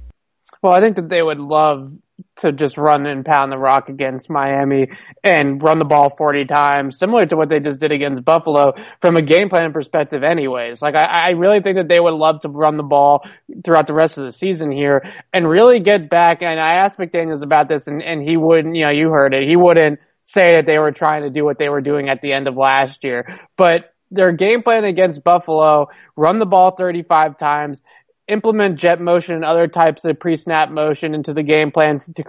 Well, 0.62 0.72
I 0.72 0.81
think 0.81 0.96
that 0.96 1.09
they 1.09 1.20
would 1.20 1.40
love 1.40 1.92
to 2.37 2.53
just 2.53 2.79
run 2.79 3.07
and 3.07 3.25
pound 3.25 3.51
the 3.51 3.59
rock 3.59 3.88
against 3.88 4.31
Miami 4.31 4.87
and 5.25 5.62
run 5.62 5.79
the 5.79 5.85
ball 5.85 6.09
40 6.16 6.44
times, 6.44 6.98
similar 6.98 7.27
to 7.27 7.37
what 7.37 7.48
they 7.48 7.59
just 7.59 7.81
did 7.81 7.90
against 7.90 8.25
Buffalo 8.25 8.72
from 9.01 9.16
a 9.16 9.22
game 9.22 9.48
plan 9.51 9.72
perspective 9.72 10.22
anyways. 10.22 10.81
Like 10.81 10.94
I, 10.94 11.07
I 11.07 11.31
really 11.31 11.61
think 11.61 11.77
that 11.77 11.88
they 11.88 12.01
would 12.01 12.14
love 12.14 12.40
to 12.40 12.48
run 12.48 12.77
the 12.77 12.85
ball 12.85 13.22
throughout 13.64 13.87
the 13.87 13.94
rest 13.94 14.18
of 14.18 14.25
the 14.25 14.33
season 14.33 14.70
here 14.70 15.03
and 15.33 15.48
really 15.48 15.81
get 15.81 16.09
back. 16.09 16.42
And 16.42 16.61
I 16.61 16.85
asked 16.85 16.98
McDaniels 16.98 17.42
about 17.42 17.68
this 17.68 17.87
and, 17.87 18.03
and 18.03 18.22
he 18.22 18.37
wouldn't, 18.37 18.77
you 18.77 18.85
know, 18.85 18.92
you 18.92 19.11
heard 19.11 19.35
it. 19.35 19.48
He 19.48 19.57
wouldn't 19.57 19.98
say 20.25 20.46
that 20.55 20.64
they 20.66 20.79
were 20.79 20.92
trying 20.92 21.22
to 21.22 21.31
do 21.31 21.44
what 21.44 21.59
they 21.59 21.68
were 21.68 21.81
doing 21.81 22.09
at 22.09 22.20
the 22.22 22.33
end 22.33 22.46
of 22.46 22.57
last 22.57 23.03
year, 23.03 23.40
but 23.57 23.92
their 24.12 24.33
game 24.33 24.62
plan 24.62 24.85
against 24.85 25.25
Buffalo, 25.25 25.88
run 26.16 26.38
the 26.38 26.46
ball 26.46 26.72
35 26.77 27.38
times, 27.38 27.83
implement 28.29 28.79
jet 28.79 29.01
motion 29.01 29.35
and 29.35 29.44
other 29.44 29.66
types 29.66 30.05
of 30.05 30.20
pre-snap 30.20 30.70
motion 30.70 31.14
into 31.14 31.33
the 31.35 31.42
game 31.42 31.72
plan 31.72 32.03
to 32.16 32.25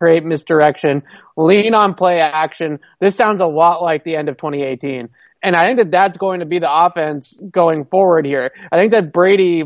create 0.00 0.24
misdirection, 0.24 1.02
lean 1.36 1.74
on 1.74 1.94
play 1.94 2.20
action. 2.20 2.78
This 3.00 3.16
sounds 3.16 3.40
a 3.40 3.46
lot 3.46 3.82
like 3.82 4.04
the 4.04 4.16
end 4.16 4.28
of 4.28 4.36
2018. 4.36 5.08
And 5.42 5.54
I 5.54 5.66
think 5.66 5.78
that 5.78 5.90
that's 5.90 6.16
going 6.16 6.40
to 6.40 6.46
be 6.46 6.58
the 6.58 6.72
offense 6.72 7.34
going 7.50 7.84
forward 7.84 8.24
here. 8.24 8.50
I 8.72 8.78
think 8.78 8.92
that 8.92 9.12
Brady, 9.12 9.64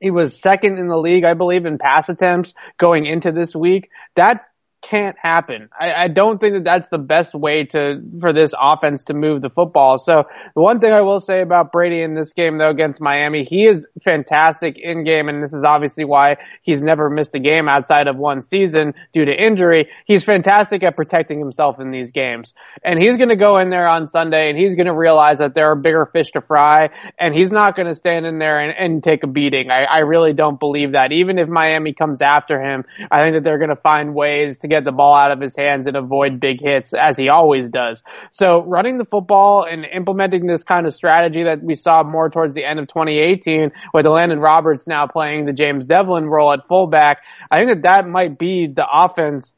he 0.00 0.10
was 0.10 0.38
second 0.38 0.78
in 0.78 0.86
the 0.86 0.96
league, 0.96 1.24
I 1.24 1.34
believe, 1.34 1.64
in 1.64 1.78
pass 1.78 2.08
attempts 2.08 2.52
going 2.78 3.06
into 3.06 3.32
this 3.32 3.54
week. 3.54 3.88
That 4.16 4.42
can't 4.82 5.16
happen. 5.16 5.68
I, 5.78 6.04
I 6.04 6.08
don't 6.08 6.38
think 6.38 6.54
that 6.54 6.64
that's 6.64 6.88
the 6.90 6.98
best 6.98 7.34
way 7.34 7.64
to 7.66 8.02
for 8.20 8.32
this 8.32 8.52
offense 8.60 9.04
to 9.04 9.14
move 9.14 9.40
the 9.40 9.48
football. 9.48 9.98
So 9.98 10.24
the 10.54 10.60
one 10.60 10.80
thing 10.80 10.92
I 10.92 11.00
will 11.02 11.20
say 11.20 11.40
about 11.40 11.72
Brady 11.72 12.02
in 12.02 12.14
this 12.14 12.32
game 12.32 12.58
though 12.58 12.70
against 12.70 13.00
Miami, 13.00 13.44
he 13.44 13.64
is 13.64 13.86
fantastic 14.04 14.76
in 14.76 15.04
game, 15.04 15.28
and 15.28 15.42
this 15.42 15.52
is 15.52 15.62
obviously 15.64 16.04
why 16.04 16.36
he's 16.62 16.82
never 16.82 17.08
missed 17.08 17.34
a 17.34 17.38
game 17.38 17.68
outside 17.68 18.08
of 18.08 18.16
one 18.16 18.42
season 18.42 18.92
due 19.12 19.24
to 19.24 19.32
injury. 19.32 19.88
He's 20.06 20.24
fantastic 20.24 20.82
at 20.82 20.96
protecting 20.96 21.38
himself 21.38 21.78
in 21.78 21.90
these 21.90 22.10
games, 22.10 22.52
and 22.84 23.00
he's 23.00 23.16
going 23.16 23.28
to 23.28 23.36
go 23.36 23.58
in 23.58 23.70
there 23.70 23.86
on 23.86 24.06
Sunday 24.06 24.50
and 24.50 24.58
he's 24.58 24.74
going 24.74 24.86
to 24.86 24.94
realize 24.94 25.38
that 25.38 25.54
there 25.54 25.70
are 25.70 25.76
bigger 25.76 26.06
fish 26.12 26.32
to 26.32 26.40
fry, 26.40 26.90
and 27.18 27.34
he's 27.34 27.52
not 27.52 27.76
going 27.76 27.88
to 27.88 27.94
stand 27.94 28.26
in 28.26 28.38
there 28.38 28.60
and, 28.60 28.74
and 28.76 29.04
take 29.04 29.22
a 29.22 29.28
beating. 29.28 29.70
I, 29.70 29.84
I 29.84 29.98
really 29.98 30.32
don't 30.32 30.58
believe 30.58 30.92
that. 30.92 31.12
Even 31.12 31.38
if 31.38 31.48
Miami 31.48 31.94
comes 31.94 32.20
after 32.20 32.60
him, 32.60 32.84
I 33.10 33.22
think 33.22 33.36
that 33.36 33.44
they're 33.44 33.58
going 33.58 33.70
to 33.70 33.76
find 33.76 34.14
ways 34.14 34.58
to 34.58 34.71
get 34.72 34.84
the 34.84 34.92
ball 34.92 35.14
out 35.14 35.32
of 35.32 35.40
his 35.40 35.54
hands 35.56 35.86
and 35.86 35.96
avoid 35.96 36.40
big 36.40 36.60
hits 36.60 36.92
as 36.94 37.16
he 37.16 37.28
always 37.28 37.70
does. 37.70 38.02
So 38.32 38.62
running 38.64 38.98
the 38.98 39.04
football 39.04 39.66
and 39.70 39.84
implementing 39.84 40.46
this 40.46 40.62
kind 40.62 40.86
of 40.86 40.94
strategy 40.94 41.44
that 41.44 41.62
we 41.62 41.74
saw 41.74 42.02
more 42.02 42.30
towards 42.30 42.54
the 42.54 42.64
end 42.64 42.78
of 42.78 42.88
2018 42.88 43.72
with 43.92 44.06
Elandon 44.06 44.42
Roberts 44.42 44.86
now 44.86 45.06
playing 45.06 45.46
the 45.46 45.52
James 45.52 45.84
Develin 45.84 46.28
role 46.28 46.52
at 46.52 46.66
fullback, 46.68 47.18
I 47.50 47.58
think 47.58 47.82
that 47.82 47.88
that 47.88 48.08
might 48.08 48.38
be 48.38 48.66
the 48.66 48.86
offense 48.90 49.54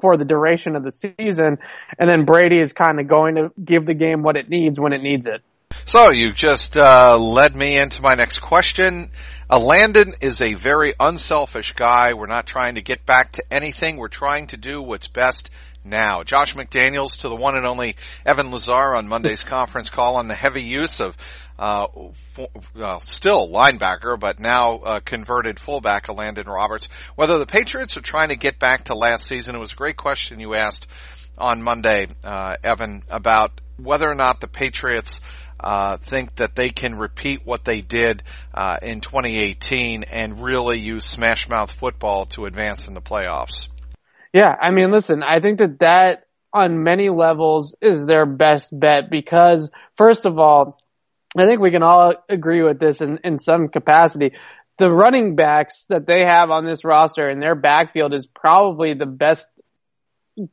for 0.00 0.16
the 0.16 0.24
duration 0.24 0.76
of 0.76 0.82
the 0.82 0.92
season. 0.92 1.58
And 1.98 2.10
then 2.10 2.24
Brady 2.24 2.58
is 2.60 2.72
kind 2.72 3.00
of 3.00 3.06
going 3.06 3.36
to 3.36 3.52
give 3.62 3.86
the 3.86 3.94
game 3.94 4.22
what 4.22 4.36
it 4.36 4.48
needs 4.48 4.78
when 4.78 4.92
it 4.92 5.02
needs 5.02 5.26
it. 5.26 5.42
So 5.88 6.10
you 6.10 6.34
just 6.34 6.76
uh, 6.76 7.16
led 7.18 7.56
me 7.56 7.78
into 7.78 8.02
my 8.02 8.14
next 8.14 8.40
question. 8.40 9.10
Uh, 9.48 9.58
Landon 9.58 10.12
is 10.20 10.42
a 10.42 10.52
very 10.52 10.92
unselfish 11.00 11.72
guy. 11.72 12.12
We're 12.12 12.26
not 12.26 12.46
trying 12.46 12.74
to 12.74 12.82
get 12.82 13.06
back 13.06 13.32
to 13.32 13.44
anything. 13.50 13.96
We're 13.96 14.08
trying 14.08 14.48
to 14.48 14.58
do 14.58 14.82
what's 14.82 15.08
best 15.08 15.48
now. 15.84 16.24
Josh 16.24 16.54
McDaniels 16.54 17.20
to 17.20 17.30
the 17.30 17.36
one 17.36 17.56
and 17.56 17.66
only 17.66 17.96
Evan 18.26 18.50
Lazar 18.50 18.94
on 18.96 19.08
Monday's 19.08 19.44
conference 19.44 19.88
call 19.88 20.16
on 20.16 20.28
the 20.28 20.34
heavy 20.34 20.60
use 20.60 21.00
of 21.00 21.16
uh, 21.58 21.86
uh, 22.78 22.98
still 23.00 23.48
linebacker, 23.48 24.20
but 24.20 24.38
now 24.38 24.76
uh, 24.80 25.00
converted 25.00 25.58
fullback, 25.58 26.08
Landon 26.08 26.46
Roberts. 26.46 26.90
Whether 27.16 27.38
the 27.38 27.46
Patriots 27.46 27.96
are 27.96 28.02
trying 28.02 28.28
to 28.28 28.36
get 28.36 28.58
back 28.58 28.84
to 28.84 28.94
last 28.94 29.24
season, 29.24 29.56
it 29.56 29.58
was 29.58 29.72
a 29.72 29.76
great 29.76 29.96
question 29.96 30.38
you 30.38 30.54
asked 30.54 30.86
on 31.38 31.62
Monday, 31.62 32.08
uh, 32.24 32.56
Evan, 32.62 33.02
about 33.08 33.60
whether 33.76 34.10
or 34.10 34.14
not 34.14 34.40
the 34.40 34.48
Patriots 34.48 35.20
uh, 35.60 35.96
think 35.98 36.36
that 36.36 36.54
they 36.54 36.70
can 36.70 36.96
repeat 36.96 37.44
what 37.44 37.64
they 37.64 37.80
did 37.80 38.22
uh, 38.54 38.78
in 38.82 39.00
2018 39.00 40.04
and 40.04 40.42
really 40.42 40.78
use 40.78 41.04
smash 41.04 41.48
mouth 41.48 41.70
football 41.70 42.26
to 42.26 42.46
advance 42.46 42.86
in 42.86 42.94
the 42.94 43.00
playoffs. 43.00 43.68
Yeah, 44.32 44.54
I 44.60 44.70
mean, 44.70 44.92
listen, 44.92 45.22
I 45.22 45.40
think 45.40 45.58
that 45.58 45.78
that 45.80 46.26
on 46.52 46.82
many 46.82 47.08
levels 47.08 47.74
is 47.80 48.06
their 48.06 48.26
best 48.26 48.68
bet 48.72 49.10
because 49.10 49.70
first 49.96 50.26
of 50.26 50.38
all, 50.38 50.80
I 51.36 51.44
think 51.44 51.60
we 51.60 51.70
can 51.70 51.82
all 51.82 52.14
agree 52.28 52.62
with 52.62 52.78
this 52.78 53.00
in, 53.00 53.18
in 53.24 53.38
some 53.38 53.68
capacity. 53.68 54.32
The 54.78 54.92
running 54.92 55.34
backs 55.34 55.86
that 55.88 56.06
they 56.06 56.24
have 56.24 56.50
on 56.50 56.64
this 56.64 56.84
roster 56.84 57.28
and 57.28 57.42
their 57.42 57.54
backfield 57.54 58.14
is 58.14 58.26
probably 58.26 58.94
the 58.94 59.06
best 59.06 59.46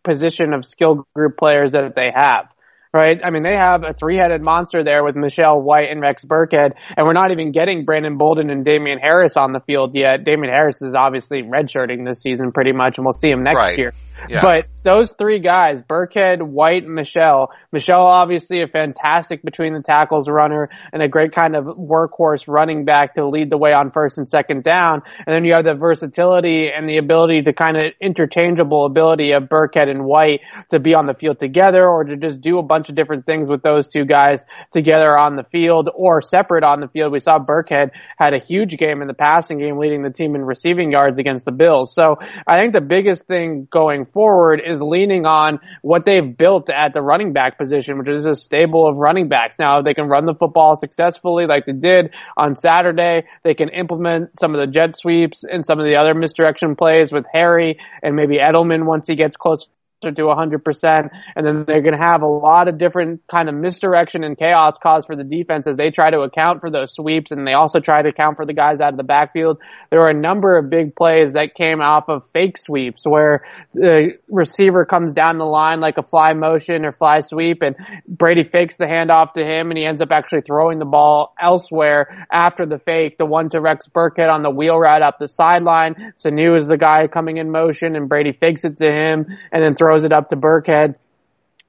position 0.03 0.53
of 0.53 0.65
skill 0.65 1.07
group 1.15 1.37
players 1.37 1.73
that 1.73 1.95
they 1.95 2.11
have 2.11 2.47
right? 2.95 3.19
I 3.21 3.29
mean, 3.29 3.43
they 3.43 3.57
have 3.57 3.83
a 3.83 3.93
three-headed 3.93 4.45
monster 4.45 4.83
there 4.83 5.03
with 5.03 5.17
Michel 5.17 5.61
White 5.61 5.91
and 5.91 5.99
Rex 5.99 6.23
Burkhead, 6.23 6.71
and 6.95 7.05
we're 7.05 7.13
not 7.13 7.31
even 7.31 7.51
getting 7.51 7.83
Brandon 7.83 8.17
Bolden 8.17 8.49
and 8.49 8.63
Damien 8.63 8.99
Harris 8.99 9.35
on 9.35 9.51
the 9.51 9.59
field 9.59 9.91
yet. 9.95 10.23
Damien 10.23 10.51
Harris 10.51 10.81
is 10.81 10.95
obviously 10.95 11.43
redshirting 11.43 12.05
this 12.07 12.21
season 12.21 12.53
pretty 12.53 12.71
much, 12.71 12.97
and 12.97 13.05
we'll 13.05 13.19
see 13.19 13.29
him 13.29 13.43
next 13.43 13.57
right. 13.57 13.77
year. 13.77 13.91
Yeah. 14.29 14.41
But 14.41 14.69
those 14.83 15.13
three 15.17 15.39
guys, 15.39 15.81
Burkhead, 15.81 16.41
White, 16.41 16.85
Michel. 16.85 17.51
Michel, 17.71 18.05
obviously 18.05 18.61
a 18.61 18.67
fantastic 18.67 19.43
between 19.43 19.73
the 19.73 19.81
tackles 19.81 20.27
runner 20.27 20.69
and 20.93 21.01
a 21.01 21.07
great 21.07 21.33
kind 21.33 21.55
of 21.55 21.65
workhorse 21.65 22.47
running 22.47 22.85
back 22.85 23.15
to 23.15 23.27
lead 23.27 23.49
the 23.49 23.57
way 23.57 23.73
on 23.73 23.91
first 23.91 24.17
and 24.17 24.29
second 24.29 24.63
down. 24.63 25.01
And 25.25 25.35
then 25.35 25.43
you 25.43 25.53
have 25.53 25.65
the 25.65 25.73
versatility 25.73 26.69
and 26.75 26.87
the 26.87 26.97
ability 26.97 27.43
to 27.43 27.53
kind 27.53 27.77
of 27.77 27.83
interchangeable 28.01 28.85
ability 28.85 29.33
of 29.33 29.43
Burkhead 29.43 29.89
and 29.89 30.05
White 30.05 30.41
to 30.71 30.79
be 30.79 30.93
on 30.93 31.07
the 31.07 31.13
field 31.13 31.39
together 31.39 31.85
or 31.85 32.03
to 32.05 32.15
just 32.15 32.41
do 32.41 32.57
a 32.57 32.63
bunch 32.63 32.84
of 32.89 32.95
different 32.95 33.25
things 33.25 33.49
with 33.49 33.61
those 33.61 33.87
two 33.87 34.05
guys 34.05 34.43
together 34.71 35.17
on 35.17 35.35
the 35.35 35.43
field 35.51 35.89
or 35.93 36.21
separate 36.21 36.63
on 36.63 36.79
the 36.79 36.87
field. 36.87 37.11
We 37.11 37.19
saw 37.19 37.39
Burkhead 37.39 37.91
had 38.17 38.33
a 38.33 38.39
huge 38.39 38.77
game 38.77 39.01
in 39.01 39.07
the 39.07 39.13
passing 39.13 39.57
game 39.57 39.77
leading 39.77 40.03
the 40.03 40.09
team 40.09 40.35
in 40.35 40.43
receiving 40.43 40.91
yards 40.91 41.19
against 41.19 41.45
the 41.45 41.51
Bills. 41.51 41.93
So 41.93 42.17
I 42.47 42.59
think 42.59 42.73
the 42.73 42.81
biggest 42.81 43.25
thing 43.25 43.67
going 43.71 44.05
forward 44.05 44.61
is 44.65 44.81
leaning 44.81 45.25
on 45.25 45.59
what 45.81 46.05
they've 46.05 46.37
built 46.37 46.69
at 46.69 46.93
the 46.93 47.01
running 47.01 47.33
back 47.33 47.57
position, 47.57 47.97
which 47.97 48.09
is 48.09 48.25
a 48.25 48.35
stable 48.35 48.87
of 48.87 48.97
running 48.97 49.29
backs. 49.29 49.57
Now 49.59 49.81
they 49.81 49.93
can 49.93 50.07
run 50.07 50.25
the 50.25 50.35
football 50.35 50.75
successfully 50.75 51.45
like 51.45 51.65
they 51.65 51.73
did 51.73 52.11
on 52.37 52.55
Saturday. 52.55 53.23
They 53.43 53.53
can 53.53 53.69
implement 53.69 54.39
some 54.39 54.55
of 54.55 54.65
the 54.65 54.71
jet 54.71 54.95
sweeps 54.95 55.43
and 55.43 55.65
some 55.65 55.79
of 55.79 55.85
the 55.85 55.95
other 55.95 56.13
misdirection 56.13 56.75
plays 56.75 57.11
with 57.11 57.25
Harry 57.31 57.79
and 58.01 58.15
maybe 58.15 58.37
Edelman 58.37 58.85
once 58.85 59.07
he 59.07 59.15
gets 59.15 59.37
close 59.37 59.67
to 60.11 60.23
100%. 60.23 61.09
And 61.35 61.45
then 61.45 61.63
they're 61.65 61.81
going 61.81 61.97
to 61.97 62.03
have 62.03 62.21
a 62.21 62.27
lot 62.27 62.67
of 62.67 62.77
different 62.77 63.21
kind 63.29 63.49
of 63.49 63.55
misdirection 63.55 64.23
and 64.23 64.37
chaos 64.37 64.75
caused 64.81 65.07
for 65.07 65.15
the 65.15 65.23
defense 65.23 65.67
as 65.67 65.75
they 65.75 65.89
try 65.89 66.09
to 66.09 66.19
account 66.21 66.61
for 66.61 66.69
those 66.69 66.93
sweeps 66.93 67.31
and 67.31 67.45
they 67.47 67.53
also 67.53 67.79
try 67.79 68.01
to 68.01 68.09
account 68.09 68.37
for 68.37 68.45
the 68.45 68.53
guys 68.53 68.81
out 68.81 68.91
of 68.91 68.97
the 68.97 69.03
backfield. 69.03 69.59
There 69.89 69.99
were 69.99 70.09
a 70.09 70.19
number 70.19 70.57
of 70.57 70.69
big 70.69 70.95
plays 70.95 71.33
that 71.33 71.55
came 71.55 71.81
off 71.81 72.05
of 72.09 72.23
fake 72.33 72.57
sweeps 72.57 73.05
where 73.05 73.45
the 73.73 74.13
receiver 74.29 74.85
comes 74.85 75.13
down 75.13 75.37
the 75.37 75.45
line 75.45 75.79
like 75.79 75.97
a 75.97 76.03
fly 76.03 76.33
motion 76.33 76.85
or 76.85 76.91
fly 76.91 77.19
sweep 77.21 77.61
and 77.61 77.75
Brady 78.07 78.43
fakes 78.43 78.77
the 78.77 78.85
handoff 78.85 79.33
to 79.33 79.43
him 79.43 79.71
and 79.71 79.77
he 79.77 79.85
ends 79.85 80.01
up 80.01 80.11
actually 80.11 80.41
throwing 80.41 80.79
the 80.79 80.85
ball 80.85 81.33
elsewhere 81.41 82.27
after 82.31 82.65
the 82.65 82.79
fake, 82.79 83.17
the 83.17 83.25
one 83.25 83.49
to 83.49 83.61
Rex 83.61 83.87
Burkhead 83.87 84.31
on 84.31 84.43
the 84.43 84.49
wheel 84.49 84.77
route 84.77 85.01
up 85.01 85.17
the 85.19 85.27
sideline. 85.27 86.13
Sanu 86.23 86.59
is 86.59 86.67
the 86.67 86.77
guy 86.77 87.07
coming 87.07 87.37
in 87.37 87.51
motion 87.51 87.95
and 87.95 88.09
Brady 88.09 88.33
fakes 88.33 88.63
it 88.63 88.77
to 88.77 88.91
him 88.91 89.25
and 89.51 89.63
then 89.63 89.75
throws 89.75 89.94
it 90.03 90.11
up 90.11 90.29
to 90.29 90.35
Burkhead 90.35 90.95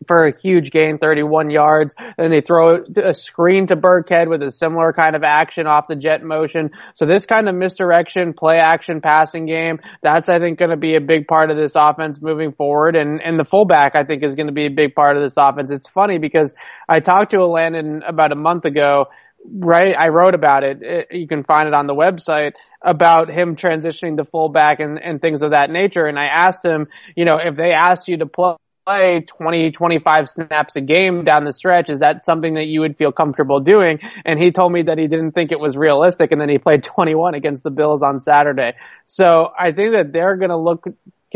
for 0.06 0.26
a 0.26 0.38
huge 0.38 0.70
gain, 0.70 0.98
31 0.98 1.50
yards. 1.50 1.94
Then 2.18 2.30
they 2.30 2.40
throw 2.40 2.84
a 3.02 3.14
screen 3.14 3.66
to 3.68 3.76
Burkhead 3.76 4.28
with 4.28 4.42
a 4.42 4.50
similar 4.50 4.92
kind 4.92 5.16
of 5.16 5.22
action 5.22 5.66
off 5.66 5.88
the 5.88 5.96
jet 5.96 6.22
motion. 6.22 6.70
So 6.94 7.06
this 7.06 7.24
kind 7.24 7.48
of 7.48 7.54
misdirection, 7.54 8.34
play 8.34 8.58
action 8.58 9.00
passing 9.00 9.46
game, 9.46 9.80
that's 10.02 10.28
I 10.28 10.38
think 10.38 10.58
going 10.58 10.70
to 10.70 10.76
be 10.76 10.96
a 10.96 11.00
big 11.00 11.26
part 11.26 11.50
of 11.50 11.56
this 11.56 11.72
offense 11.74 12.20
moving 12.20 12.52
forward. 12.52 12.94
And, 12.94 13.20
and 13.22 13.38
the 13.38 13.44
fullback 13.44 13.94
I 13.94 14.04
think 14.04 14.22
is 14.22 14.34
going 14.34 14.48
to 14.48 14.52
be 14.52 14.66
a 14.66 14.70
big 14.70 14.94
part 14.94 15.16
of 15.16 15.22
this 15.22 15.34
offense. 15.36 15.70
It's 15.70 15.88
funny 15.88 16.18
because 16.18 16.52
I 16.88 17.00
talked 17.00 17.30
to 17.30 17.38
Elandon 17.38 18.06
about 18.06 18.32
a 18.32 18.36
month 18.36 18.64
ago 18.66 19.06
right 19.50 19.94
I 19.98 20.08
wrote 20.08 20.34
about 20.34 20.64
it. 20.64 20.82
it. 20.82 21.08
You 21.12 21.26
can 21.26 21.44
find 21.44 21.68
it 21.68 21.74
on 21.74 21.86
the 21.86 21.94
website 21.94 22.52
about 22.82 23.28
him 23.28 23.56
transitioning 23.56 24.16
to 24.16 24.24
fullback 24.24 24.80
and, 24.80 24.98
and 25.02 25.20
things 25.20 25.42
of 25.42 25.50
that 25.50 25.70
nature. 25.70 26.06
And 26.06 26.18
I 26.18 26.26
asked 26.26 26.64
him, 26.64 26.88
you 27.14 27.24
know, 27.24 27.38
if 27.38 27.56
they 27.56 27.72
asked 27.72 28.08
you 28.08 28.18
to 28.18 28.26
play 28.26 28.56
play 28.86 29.20
20, 29.26 29.72
25 29.72 30.30
snaps 30.30 30.76
a 30.76 30.80
game 30.80 31.24
down 31.24 31.44
the 31.44 31.52
stretch, 31.52 31.90
is 31.90 31.98
that 31.98 32.24
something 32.24 32.54
that 32.54 32.66
you 32.66 32.80
would 32.80 32.96
feel 32.96 33.10
comfortable 33.10 33.58
doing? 33.58 33.98
And 34.24 34.40
he 34.40 34.52
told 34.52 34.70
me 34.70 34.82
that 34.82 34.96
he 34.96 35.08
didn't 35.08 35.32
think 35.32 35.50
it 35.50 35.58
was 35.58 35.76
realistic 35.76 36.30
and 36.30 36.40
then 36.40 36.48
he 36.48 36.58
played 36.58 36.84
21 36.84 37.34
against 37.34 37.64
the 37.64 37.70
Bills 37.70 38.02
on 38.02 38.20
Saturday. 38.20 38.74
So 39.06 39.50
I 39.58 39.72
think 39.72 39.92
that 39.92 40.12
they're 40.12 40.36
going 40.36 40.50
to 40.50 40.56
look 40.56 40.86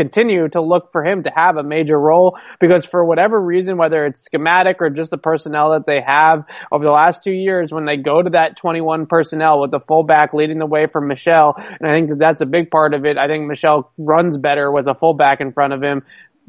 continue 0.01 0.49
to 0.49 0.63
look 0.63 0.91
for 0.93 1.05
him 1.05 1.25
to 1.25 1.31
have 1.35 1.59
a 1.59 1.63
major 1.63 1.99
role 2.01 2.39
because 2.59 2.87
for 2.87 3.05
whatever 3.05 3.39
reason, 3.39 3.77
whether 3.77 4.07
it's 4.07 4.23
schematic 4.23 4.79
or 4.81 4.89
just 4.89 5.11
the 5.11 5.19
personnel 5.19 5.73
that 5.73 5.85
they 5.87 6.01
have 6.01 6.45
over 6.73 6.83
the 6.83 6.91
last 6.91 7.23
two 7.23 7.31
years, 7.31 7.71
when 7.71 7.85
they 7.85 7.99
go 7.99 8.23
to 8.23 8.31
that 8.31 8.57
21 8.57 9.05
personnel 9.05 9.61
with 9.61 9.71
the 9.71 9.81
fullback 9.81 10.33
leading 10.33 10.59
the 10.59 10.65
way 10.65 10.87
for 10.91 11.03
Michel, 11.03 11.55
and 11.59 11.87
I 11.87 11.93
think 11.93 12.09
that 12.09 12.19
that's 12.19 12.41
a 12.41 12.47
big 12.47 12.71
part 12.71 12.95
of 12.95 13.05
it. 13.05 13.19
I 13.19 13.27
think 13.27 13.47
Michel 13.47 13.93
runs 13.99 14.39
better 14.39 14.73
with 14.73 14.89
a 14.89 14.95
fullback 14.95 15.43
in 15.43 15.53
front 15.53 15.75
of 15.75 15.83
him. 15.83 16.03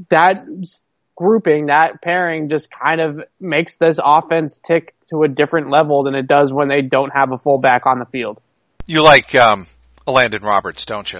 That 0.09 0.45
grouping, 1.17 1.65
that 1.65 2.01
pairing 2.01 2.49
just 2.49 2.69
kind 2.71 3.01
of 3.01 3.21
makes 3.37 3.75
this 3.75 3.99
offense 4.01 4.61
tick 4.65 4.95
to 5.09 5.23
a 5.23 5.27
different 5.27 5.69
level 5.69 6.03
than 6.03 6.15
it 6.15 6.25
does 6.25 6.53
when 6.53 6.69
they 6.69 6.81
don't 6.81 7.11
have 7.11 7.33
a 7.33 7.37
fullback 7.37 7.85
on 7.85 7.99
the 7.99 8.05
field. 8.05 8.39
You 8.85 9.03
like 9.03 9.35
um, 9.35 9.67
Landon 10.07 10.41
Roberts, 10.41 10.85
don't 10.85 11.11
you? 11.11 11.19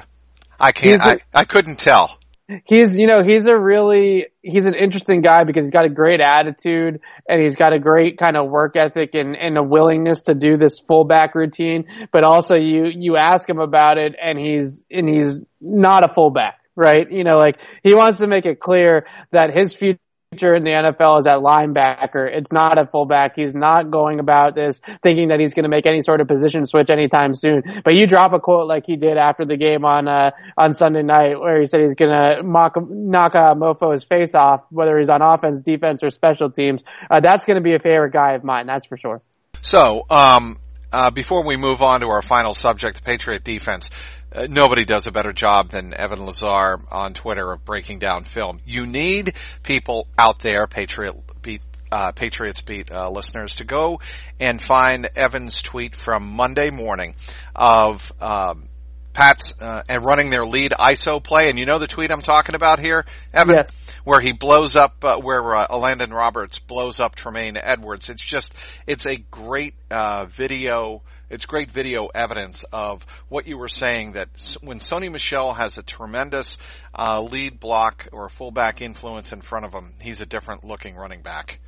I 0.62 0.72
can't. 0.72 1.02
I, 1.02 1.20
I 1.34 1.44
couldn't 1.44 1.80
tell 1.80 2.18
he's 2.66 2.98
you 2.98 3.08
know 3.08 3.24
he's 3.24 3.48
a 3.48 3.58
really 3.58 4.28
he's 4.42 4.66
an 4.66 4.74
interesting 4.74 5.22
guy 5.22 5.44
because 5.44 5.66
he's 5.66 5.72
got 5.72 5.86
a 5.86 5.90
great 5.90 6.22
attitude 6.22 7.00
and 7.28 7.42
he's 7.42 7.56
got 7.56 7.74
a 7.74 7.80
great 7.80 8.18
kind 8.18 8.38
of 8.38 8.50
work 8.50 8.76
ethic 8.76 9.12
and, 9.14 9.36
and 9.36 9.58
a 9.58 9.64
willingness 9.64 10.22
to 10.22 10.34
do 10.34 10.58
this 10.58 10.80
fullback 10.88 11.36
routine. 11.36 11.86
But 12.12 12.24
also 12.24 12.56
you 12.56 12.86
you 12.94 13.18
ask 13.18 13.48
him 13.48 13.60
about 13.60 13.98
it 13.98 14.16
and 14.22 14.38
he's 14.38 14.86
and 14.90 15.08
he's 15.08 15.42
not 15.60 16.10
a 16.10 16.14
fullback 16.14 16.58
right? 16.76 17.12
You 17.12 17.24
know 17.24 17.38
like 17.38 17.60
he 17.84 17.94
wants 17.94 18.20
to 18.20 18.28
make 18.28 18.46
it 18.46 18.60
clear 18.60 19.06
that 19.32 19.56
his 19.56 19.74
future 19.74 20.00
future 20.32 20.56
in 20.56 20.64
the 20.64 20.70
NFL 20.70 21.20
is 21.20 21.28
at 21.28 21.40
linebacker. 21.40 22.26
It's 22.32 22.54
not 22.54 22.82
a 22.82 22.86
fullback. 22.86 23.34
He's 23.36 23.54
not 23.54 23.92
going 23.92 24.22
about 24.22 24.56
this 24.56 24.80
thinking 25.04 25.28
that 25.28 25.42
he's 25.42 25.54
going 25.54 25.64
to 25.64 25.70
make 25.70 25.86
any 25.86 26.02
sort 26.02 26.22
of 26.22 26.30
position 26.30 26.66
switch 26.66 26.90
anytime 26.90 27.36
soon. 27.36 27.64
But 27.84 27.96
you 27.96 28.08
drop 28.08 28.32
a 28.32 28.40
quote 28.40 28.66
like 28.66 28.86
he 28.88 28.96
did 28.96 29.18
after 29.18 29.44
the 29.44 29.58
game 29.58 29.84
on 29.84 30.08
uh, 30.08 30.32
on 30.58 30.74
Sunday 30.74 31.04
night, 31.04 31.38
where 31.38 31.60
he 31.60 31.68
said 31.68 31.82
he's 31.82 31.96
going 31.96 32.12
to 32.12 32.44
mock 32.44 32.78
knock 32.90 33.36
a 33.36 33.56
mofo's 33.56 34.06
face 34.06 34.34
off, 34.34 34.62
whether 34.70 34.98
he's 34.98 35.10
on 35.10 35.22
offense, 35.22 35.64
defense, 35.64 36.02
or 36.02 36.10
special 36.10 36.50
teams. 36.50 36.82
Uh, 37.10 37.20
that's 37.20 37.44
going 37.44 37.58
to 37.58 37.62
be 37.62 37.76
a 37.76 37.80
favorite 37.80 38.14
guy 38.14 38.36
of 38.36 38.46
mine. 38.46 38.68
That's 38.68 38.86
for 38.86 38.98
sure. 38.98 39.22
So, 39.60 40.06
um, 40.10 40.58
uh, 40.94 41.12
before 41.12 41.46
we 41.46 41.58
move 41.58 41.82
on 41.82 42.00
to 42.00 42.08
our 42.08 42.22
final 42.22 42.54
subject, 42.54 43.04
Patriot 43.04 43.44
defense, 43.44 43.90
uh, 44.34 44.48
nobody 44.50 44.86
does 44.86 45.08
a 45.08 45.12
better 45.12 45.34
job 45.34 45.70
than 45.70 45.94
Evan 45.94 46.26
Lazar 46.26 46.80
on 46.90 47.14
Twitter 47.14 47.52
of 47.52 47.66
breaking 47.66 48.00
down 48.00 48.24
film. 48.24 48.60
You 48.66 48.86
need 48.86 49.36
people 49.64 50.08
out 50.18 50.40
there, 50.40 50.68
Patriot 50.68 51.16
beat, 51.42 51.62
uh, 51.92 52.12
Patriots 52.14 52.62
beat 52.62 52.92
uh, 52.92 53.10
listeners, 53.10 53.56
to 53.56 53.66
go 53.66 54.00
and 54.40 54.62
find 54.62 55.10
Evan's 55.16 55.62
tweet 55.62 55.96
from 55.96 56.28
Monday 56.28 56.70
morning 56.70 57.16
of 57.56 58.12
um, 58.22 58.70
Pats 59.14 59.54
uh, 59.60 59.84
and 59.90 60.06
running 60.06 60.30
their 60.30 60.46
lead 60.46 60.72
ISO 60.72 61.22
play. 61.22 61.50
And 61.50 61.60
you 61.60 61.66
know 61.66 61.80
the 61.80 61.88
tweet 61.88 62.12
I'm 62.12 62.22
talking 62.22 62.56
about 62.56 62.80
here, 62.80 63.06
Evan, 63.34 63.56
yes. 63.56 63.72
where 64.06 64.22
he 64.22 64.32
blows 64.32 64.76
up, 64.76 65.04
uh, 65.04 65.18
where 65.18 65.56
uh, 65.56 65.78
Landon 65.78 66.12
Roberts 66.12 66.60
blows 66.60 67.00
up 67.00 67.16
Tremaine 67.16 67.58
Edwards. 67.58 68.10
It's 68.10 68.24
just, 68.24 68.54
it's 68.88 69.06
a 69.06 69.18
great 69.18 69.76
uh, 69.90 70.26
video 70.26 71.02
it's 71.32 71.46
great 71.46 71.72
video 71.72 72.08
evidence 72.08 72.66
of 72.72 73.06
what 73.30 73.48
you 73.48 73.58
were 73.58 73.70
saying 73.70 74.14
that 74.14 74.28
when 74.62 74.80
Sony 74.80 75.12
Michel 75.12 75.54
has 75.54 75.78
a 75.78 75.84
tremendous 75.84 76.58
uh, 76.94 77.22
lead 77.22 77.60
block 77.60 78.10
or 78.12 78.28
fullback 78.30 78.82
influence 78.82 79.32
in 79.32 79.42
front 79.42 79.66
of 79.66 79.74
him, 79.74 79.94
he's 80.02 80.20
a 80.20 80.26
different 80.26 80.66
looking 80.66 80.96
running 80.96 81.22
back. 81.22 81.60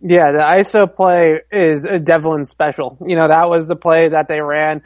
Yeah, 0.00 0.32
the 0.32 0.38
ISO 0.38 0.92
play 0.92 1.42
is 1.52 1.84
a 1.84 1.98
Develin 1.98 2.44
special. 2.44 2.98
You 3.06 3.14
know, 3.14 3.28
that 3.28 3.48
was 3.48 3.68
the 3.68 3.76
play 3.76 4.08
that 4.08 4.26
they 4.28 4.40
ran 4.40 4.82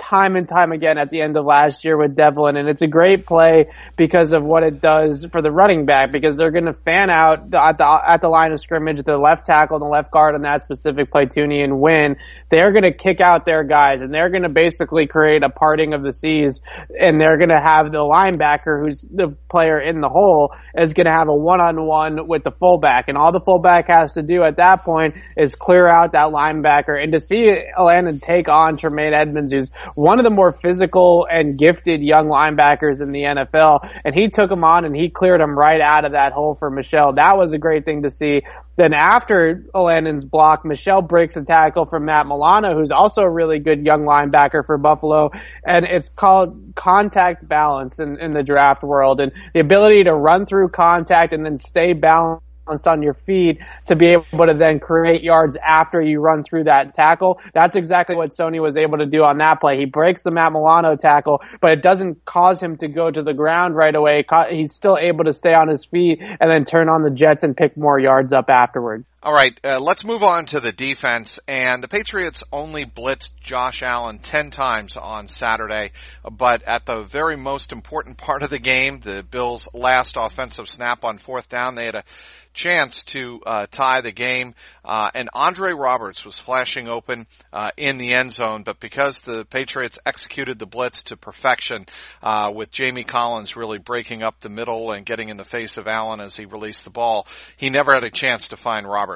time 0.00 0.34
and 0.34 0.48
time 0.48 0.72
again 0.72 0.98
at 0.98 1.10
the 1.10 1.20
end 1.20 1.36
of 1.36 1.44
last 1.44 1.84
year 1.84 1.96
with 1.96 2.16
Develin, 2.16 2.56
and 2.56 2.68
it's 2.68 2.82
a 2.82 2.86
great 2.86 3.26
play 3.26 3.66
because 3.96 4.32
of 4.32 4.42
what 4.42 4.62
it 4.62 4.80
does 4.80 5.26
for 5.30 5.42
the 5.42 5.52
running 5.52 5.86
back 5.86 6.10
because 6.10 6.36
they're 6.36 6.50
going 6.50 6.64
to 6.64 6.72
fan 6.72 7.10
out 7.10 7.54
at 7.54 7.78
the 7.78 8.02
at 8.08 8.20
the 8.20 8.28
line 8.28 8.52
of 8.52 8.60
scrimmage, 8.60 9.02
the 9.04 9.16
left 9.16 9.46
tackle 9.46 9.76
and 9.76 9.84
the 9.84 9.88
left 9.88 10.10
guard 10.10 10.34
on 10.34 10.42
that 10.42 10.62
specific 10.62 11.12
play, 11.12 11.26
Thuney 11.26 11.62
and 11.62 11.80
Wynn. 11.80 12.16
They're 12.50 12.72
going 12.72 12.82
to 12.82 12.92
kick 12.92 13.20
out 13.20 13.46
their 13.46 13.62
guys, 13.62 14.00
and 14.00 14.12
they're 14.12 14.30
going 14.30 14.42
to 14.42 14.48
basically 14.48 15.06
create 15.06 15.44
a 15.44 15.50
parting 15.50 15.94
of 15.94 16.02
the 16.02 16.12
seas, 16.12 16.60
and 16.98 17.20
they're 17.20 17.36
going 17.36 17.50
to 17.50 17.60
have 17.62 17.92
the 17.92 17.98
linebacker, 17.98 18.84
who's 18.84 19.02
the 19.02 19.36
player 19.48 19.80
in 19.80 20.00
the 20.00 20.08
hole, 20.08 20.52
is 20.74 20.92
going 20.92 21.06
to 21.06 21.12
have 21.12 21.28
a 21.28 21.34
one-on-one 21.34 22.26
with 22.26 22.42
the 22.42 22.50
fullback, 22.50 23.04
and 23.06 23.16
all 23.16 23.30
the 23.30 23.40
fullback 23.40 23.86
has 23.88 24.14
to 24.14 24.22
do 24.22 24.42
at 24.42 24.56
that 24.56 24.82
point 24.82 25.14
is 25.36 25.54
clear 25.54 25.86
out 25.86 26.12
that 26.12 26.32
linebacker, 26.32 27.00
and 27.00 27.12
to 27.12 27.20
see 27.20 27.56
Landon 27.78 28.18
take 28.18 28.48
on 28.48 28.76
Tremaine 28.76 29.14
Edmunds, 29.14 29.52
who's 29.52 29.70
one 29.94 30.18
of 30.18 30.24
the 30.24 30.30
more 30.30 30.52
physical 30.52 31.26
and 31.30 31.58
gifted 31.58 32.00
young 32.00 32.26
linebackers 32.26 33.00
in 33.00 33.12
the 33.12 33.22
NFL. 33.22 33.88
And 34.04 34.14
he 34.14 34.28
took 34.28 34.50
him 34.50 34.64
on 34.64 34.84
and 34.84 34.94
he 34.94 35.10
cleared 35.10 35.40
him 35.40 35.58
right 35.58 35.80
out 35.80 36.04
of 36.04 36.12
that 36.12 36.32
hole 36.32 36.54
for 36.54 36.70
Michel. 36.70 37.14
That 37.14 37.36
was 37.36 37.52
a 37.52 37.58
great 37.58 37.84
thing 37.84 38.02
to 38.02 38.10
see. 38.10 38.42
Then 38.76 38.94
after 38.94 39.66
Landon's 39.74 40.24
block, 40.24 40.64
Michel 40.64 41.02
breaks 41.02 41.36
a 41.36 41.44
tackle 41.44 41.84
from 41.86 42.06
Matt 42.06 42.26
Milano, 42.26 42.74
who's 42.74 42.90
also 42.90 43.22
a 43.22 43.30
really 43.30 43.58
good 43.58 43.84
young 43.84 44.04
linebacker 44.04 44.64
for 44.64 44.78
Buffalo. 44.78 45.30
And 45.66 45.84
it's 45.84 46.08
called 46.08 46.72
contact 46.74 47.46
balance 47.46 47.98
in, 47.98 48.18
in 48.18 48.30
the 48.30 48.42
draft 48.42 48.82
world 48.82 49.20
and 49.20 49.32
the 49.52 49.60
ability 49.60 50.04
to 50.04 50.14
run 50.14 50.46
through 50.46 50.70
contact 50.70 51.32
and 51.32 51.44
then 51.44 51.58
stay 51.58 51.92
balanced 51.92 52.44
on 52.86 53.02
your 53.02 53.14
feet 53.14 53.58
to 53.86 53.96
be 53.96 54.06
able 54.06 54.46
to 54.46 54.54
then 54.54 54.78
create 54.78 55.22
yards 55.22 55.56
after 55.56 56.00
you 56.00 56.20
run 56.20 56.44
through 56.44 56.64
that 56.64 56.94
tackle. 56.94 57.40
That's 57.52 57.76
exactly 57.76 58.14
what 58.14 58.30
Sony 58.30 58.60
was 58.62 58.76
able 58.76 58.98
to 58.98 59.06
do 59.06 59.24
on 59.24 59.38
that 59.38 59.60
play. 59.60 59.78
He 59.78 59.84
breaks 59.84 60.22
the 60.22 60.30
Matt 60.30 60.52
Milano 60.52 60.96
tackle, 60.96 61.42
but 61.60 61.72
it 61.72 61.82
doesn't 61.82 62.24
cause 62.24 62.60
him 62.60 62.76
to 62.78 62.88
go 62.88 63.10
to 63.10 63.22
the 63.22 63.34
ground 63.34 63.74
right 63.74 63.94
away. 63.94 64.24
He's 64.50 64.72
still 64.72 64.96
able 64.96 65.24
to 65.24 65.32
stay 65.32 65.54
on 65.54 65.68
his 65.68 65.84
feet 65.84 66.20
and 66.20 66.50
then 66.50 66.64
turn 66.64 66.88
on 66.88 67.02
the 67.02 67.10
Jets 67.10 67.42
and 67.42 67.56
pick 67.56 67.76
more 67.76 67.98
yards 67.98 68.32
up 68.32 68.48
afterward. 68.48 69.04
All 69.22 69.34
right, 69.34 69.60
uh, 69.62 69.78
let's 69.78 70.02
move 70.02 70.22
on 70.22 70.46
to 70.46 70.60
the 70.60 70.72
defense. 70.72 71.38
And 71.46 71.82
the 71.82 71.88
Patriots 71.88 72.42
only 72.50 72.86
blitzed 72.86 73.32
Josh 73.38 73.82
Allen 73.82 74.16
10 74.16 74.50
times 74.50 74.96
on 74.96 75.28
Saturday, 75.28 75.90
but 76.24 76.62
at 76.62 76.86
the 76.86 77.02
very 77.04 77.36
most 77.36 77.70
important 77.70 78.16
part 78.16 78.42
of 78.42 78.48
the 78.48 78.58
game, 78.58 79.00
the 79.00 79.22
Bills' 79.22 79.68
last 79.74 80.14
offensive 80.16 80.70
snap 80.70 81.04
on 81.04 81.18
fourth 81.18 81.50
down, 81.50 81.74
they 81.74 81.84
had 81.84 81.96
a 81.96 82.04
chance 82.52 83.04
to 83.04 83.40
uh, 83.46 83.66
tie 83.70 84.00
the 84.00 84.10
game. 84.10 84.54
Uh, 84.84 85.10
and 85.14 85.28
Andre 85.34 85.72
Roberts 85.72 86.24
was 86.24 86.38
flashing 86.38 86.88
open 86.88 87.26
uh, 87.52 87.70
in 87.76 87.98
the 87.98 88.14
end 88.14 88.32
zone, 88.32 88.62
but 88.62 88.80
because 88.80 89.20
the 89.22 89.44
Patriots 89.44 89.98
executed 90.04 90.58
the 90.58 90.66
blitz 90.66 91.04
to 91.04 91.16
perfection, 91.16 91.86
uh, 92.22 92.50
with 92.54 92.70
Jamie 92.70 93.04
Collins 93.04 93.54
really 93.56 93.78
breaking 93.78 94.22
up 94.22 94.40
the 94.40 94.48
middle 94.48 94.92
and 94.92 95.06
getting 95.06 95.28
in 95.28 95.36
the 95.36 95.44
face 95.44 95.76
of 95.76 95.86
Allen 95.86 96.20
as 96.20 96.36
he 96.36 96.46
released 96.46 96.84
the 96.84 96.90
ball, 96.90 97.26
he 97.56 97.70
never 97.70 97.92
had 97.92 98.04
a 98.04 98.10
chance 98.10 98.48
to 98.48 98.56
find 98.56 98.88
Roberts. 98.88 99.09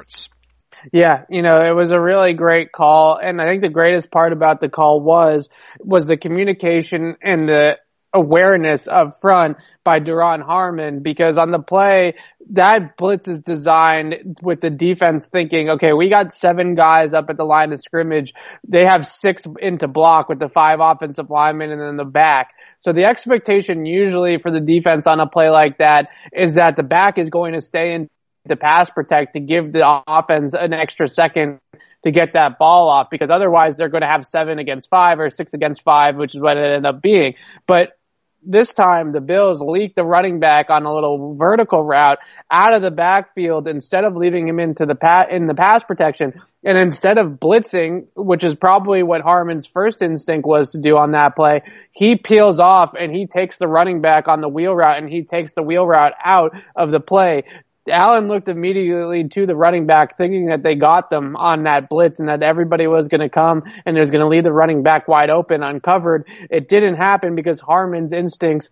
Yeah, 0.91 1.23
you 1.29 1.41
know, 1.41 1.61
it 1.61 1.75
was 1.75 1.91
a 1.91 1.99
really 1.99 2.33
great 2.33 2.71
call, 2.71 3.17
and 3.17 3.41
I 3.41 3.47
think 3.47 3.61
the 3.61 3.69
greatest 3.69 4.11
part 4.11 4.33
about 4.33 4.61
the 4.61 4.69
call 4.69 5.01
was 5.01 5.49
was 5.79 6.05
the 6.05 6.17
communication 6.17 7.15
and 7.21 7.47
the 7.47 7.77
awareness 8.15 8.87
up 8.87 9.19
front 9.21 9.57
by 9.83 9.99
Duron 9.99 10.41
Harmon 10.41 11.03
because 11.03 11.37
on 11.37 11.51
the 11.51 11.59
play, 11.59 12.15
that 12.51 12.97
blitz 12.97 13.27
is 13.27 13.41
designed 13.41 14.37
with 14.41 14.61
the 14.61 14.69
defense 14.69 15.27
thinking, 15.27 15.71
okay, 15.71 15.91
we 15.91 16.09
got 16.09 16.33
seven 16.33 16.75
guys 16.75 17.13
up 17.13 17.25
at 17.29 17.37
the 17.37 17.43
line 17.43 17.73
of 17.73 17.81
scrimmage. 17.81 18.33
They 18.67 18.85
have 18.85 19.05
six 19.05 19.43
into 19.59 19.87
block 19.87 20.29
with 20.29 20.39
the 20.39 20.49
five 20.49 20.79
offensive 20.81 21.29
linemen 21.29 21.71
and 21.71 21.81
then 21.81 21.97
the 21.97 22.05
back. 22.05 22.51
So 22.79 22.93
the 22.93 23.03
expectation 23.03 23.85
usually 23.85 24.37
for 24.41 24.51
the 24.51 24.59
defense 24.59 25.07
on 25.07 25.19
a 25.19 25.27
play 25.27 25.49
like 25.49 25.79
that 25.79 26.07
is 26.31 26.55
that 26.55 26.77
the 26.77 26.83
back 26.83 27.17
is 27.17 27.29
going 27.29 27.53
to 27.53 27.61
stay 27.61 27.93
in 27.93 28.09
to 28.47 28.55
pass 28.55 28.89
protect 28.89 29.33
to 29.33 29.39
give 29.39 29.71
the 29.71 29.83
offense 30.07 30.53
an 30.53 30.73
extra 30.73 31.07
second 31.07 31.59
to 32.03 32.11
get 32.11 32.33
that 32.33 32.59
ball 32.59 32.87
off 32.87 33.07
because 33.09 33.29
otherwise 33.31 33.75
they're 33.75 33.89
going 33.89 34.03
to 34.03 34.07
have 34.07 34.25
seven 34.25 34.59
against 34.59 34.89
five 34.89 35.19
or 35.19 35.29
six 35.29 35.53
against 35.53 35.81
five, 35.81 36.15
which 36.15 36.35
is 36.35 36.41
what 36.41 36.55
it 36.55 36.63
ended 36.63 36.85
up 36.85 37.01
being. 37.01 37.33
But 37.67 37.97
this 38.45 38.71
time 38.71 39.11
the 39.11 39.21
Bills 39.21 39.59
leaked 39.59 39.95
the 39.95 40.03
running 40.03 40.39
back 40.39 40.69
on 40.69 40.85
a 40.85 40.93
little 40.93 41.35
vertical 41.35 41.83
route 41.83 42.19
out 42.51 42.73
of 42.73 42.81
the 42.81 42.91
backfield 42.91 43.67
instead 43.67 44.03
of 44.03 44.15
leaving 44.15 44.47
him 44.47 44.59
into 44.59 44.85
the 44.85 44.95
pa- 44.95 45.25
in 45.29 45.47
the 45.47 45.55
pass 45.55 45.83
protection. 45.83 46.33
And 46.63 46.77
instead 46.77 47.17
of 47.17 47.39
blitzing, 47.39 48.07
which 48.15 48.43
is 48.43 48.55
probably 48.55 49.03
what 49.03 49.21
Harmon's 49.21 49.67
first 49.67 50.01
instinct 50.01 50.47
was 50.47 50.71
to 50.71 50.79
do 50.79 50.97
on 50.97 51.11
that 51.11 51.35
play, 51.35 51.61
he 51.91 52.17
peels 52.17 52.59
off 52.59 52.93
and 52.99 53.15
he 53.15 53.27
takes 53.27 53.57
the 53.57 53.67
running 53.67 54.01
back 54.01 54.27
on 54.27 54.41
the 54.41 54.49
wheel 54.49 54.73
route 54.73 54.97
and 54.97 55.09
he 55.09 55.23
takes 55.23 55.53
the 55.53 55.63
wheel 55.63 55.85
route 55.85 56.13
out 56.23 56.51
of 56.75 56.91
the 56.91 56.99
play. 56.99 57.43
Allen 57.87 58.27
looked 58.27 58.49
immediately 58.49 59.27
to 59.29 59.45
the 59.45 59.55
running 59.55 59.85
back 59.85 60.17
thinking 60.17 60.47
that 60.47 60.63
they 60.63 60.75
got 60.75 61.09
them 61.09 61.35
on 61.35 61.63
that 61.63 61.87
blitz 61.89 62.19
and 62.19 62.29
that 62.29 62.41
everybody 62.41 62.87
was 62.87 63.07
going 63.07 63.21
to 63.21 63.29
come 63.29 63.63
and 63.85 63.95
there's 63.95 64.11
going 64.11 64.21
to 64.21 64.27
leave 64.27 64.43
the 64.43 64.51
running 64.51 64.81
back 64.83 65.07
wide 65.07 65.29
open 65.29 65.61
uncovered. 65.61 66.25
It 66.49 66.67
didn't 66.67 66.95
happen 66.95 67.35
because 67.35 67.59
Harmon's 67.59 68.11
instincts 68.11 68.69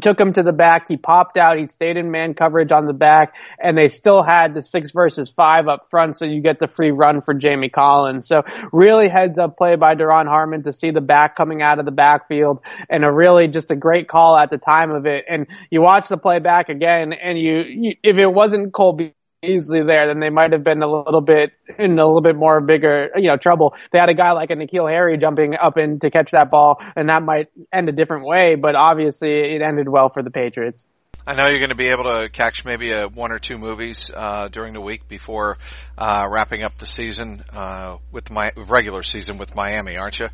took 0.00 0.18
him 0.18 0.32
to 0.32 0.42
the 0.42 0.52
back. 0.52 0.86
He 0.88 0.96
popped 0.96 1.36
out. 1.36 1.58
He 1.58 1.66
stayed 1.66 1.96
in 1.96 2.10
man 2.10 2.34
coverage 2.34 2.72
on 2.72 2.86
the 2.86 2.94
back 2.94 3.34
and 3.62 3.76
they 3.76 3.88
still 3.88 4.22
had 4.22 4.54
the 4.54 4.62
six 4.62 4.90
versus 4.92 5.30
five 5.30 5.68
up 5.68 5.88
front. 5.90 6.18
So 6.18 6.24
you 6.24 6.40
get 6.40 6.58
the 6.58 6.68
free 6.68 6.90
run 6.90 7.20
for 7.20 7.34
Jamie 7.34 7.68
Collins. 7.68 8.26
So 8.26 8.42
really 8.72 9.08
heads 9.08 9.38
up 9.38 9.58
play 9.58 9.76
by 9.76 9.94
Duron 9.94 10.26
Harmon 10.26 10.62
to 10.62 10.72
see 10.72 10.90
the 10.90 11.00
back 11.00 11.36
coming 11.36 11.60
out 11.60 11.78
of 11.78 11.84
the 11.84 11.90
backfield 11.90 12.60
and 12.88 13.04
a 13.04 13.12
really 13.12 13.48
just 13.48 13.70
a 13.70 13.76
great 13.76 14.08
call 14.08 14.38
at 14.38 14.50
the 14.50 14.58
time 14.58 14.90
of 14.90 15.06
it. 15.06 15.24
And 15.28 15.46
you 15.70 15.82
watch 15.82 16.08
the 16.08 16.16
play 16.16 16.38
back 16.38 16.68
again 16.68 17.12
and 17.12 17.38
you, 17.38 17.62
you 17.66 17.94
if 18.02 18.16
it 18.16 18.28
wasn't 18.28 18.72
Colby 18.72 19.14
easily 19.42 19.82
there, 19.84 20.06
then 20.06 20.20
they 20.20 20.30
might 20.30 20.52
have 20.52 20.64
been 20.64 20.82
a 20.82 20.86
little 20.86 21.20
bit 21.20 21.52
in 21.78 21.98
a 21.98 22.06
little 22.06 22.22
bit 22.22 22.36
more 22.36 22.60
bigger, 22.60 23.10
you 23.16 23.28
know, 23.28 23.36
trouble. 23.36 23.74
They 23.92 23.98
had 23.98 24.08
a 24.08 24.14
guy 24.14 24.32
like 24.32 24.50
a 24.50 24.54
N'Keal 24.54 24.90
Harry 24.90 25.18
jumping 25.18 25.54
up 25.54 25.76
in 25.76 26.00
to 26.00 26.10
catch 26.10 26.30
that 26.32 26.50
ball, 26.50 26.80
and 26.96 27.08
that 27.08 27.22
might 27.22 27.48
end 27.72 27.88
a 27.88 27.92
different 27.92 28.26
way. 28.26 28.54
But 28.54 28.76
obviously, 28.76 29.54
it 29.54 29.62
ended 29.62 29.88
well 29.88 30.08
for 30.08 30.22
the 30.22 30.30
Patriots. 30.30 30.86
I 31.24 31.36
know 31.36 31.46
you're 31.46 31.58
going 31.58 31.70
to 31.70 31.76
be 31.76 31.88
able 31.88 32.04
to 32.04 32.28
catch 32.32 32.64
maybe 32.64 32.90
a 32.90 33.06
one 33.06 33.30
or 33.30 33.38
two 33.38 33.56
movies 33.56 34.10
uh, 34.12 34.48
during 34.48 34.72
the 34.72 34.80
week 34.80 35.06
before 35.08 35.58
uh, 35.96 36.26
wrapping 36.28 36.64
up 36.64 36.78
the 36.78 36.86
season 36.86 37.42
uh, 37.52 37.98
with 38.10 38.30
my 38.30 38.50
regular 38.56 39.02
season 39.04 39.38
with 39.38 39.54
Miami, 39.54 39.96
aren't 39.96 40.18
you? 40.18 40.26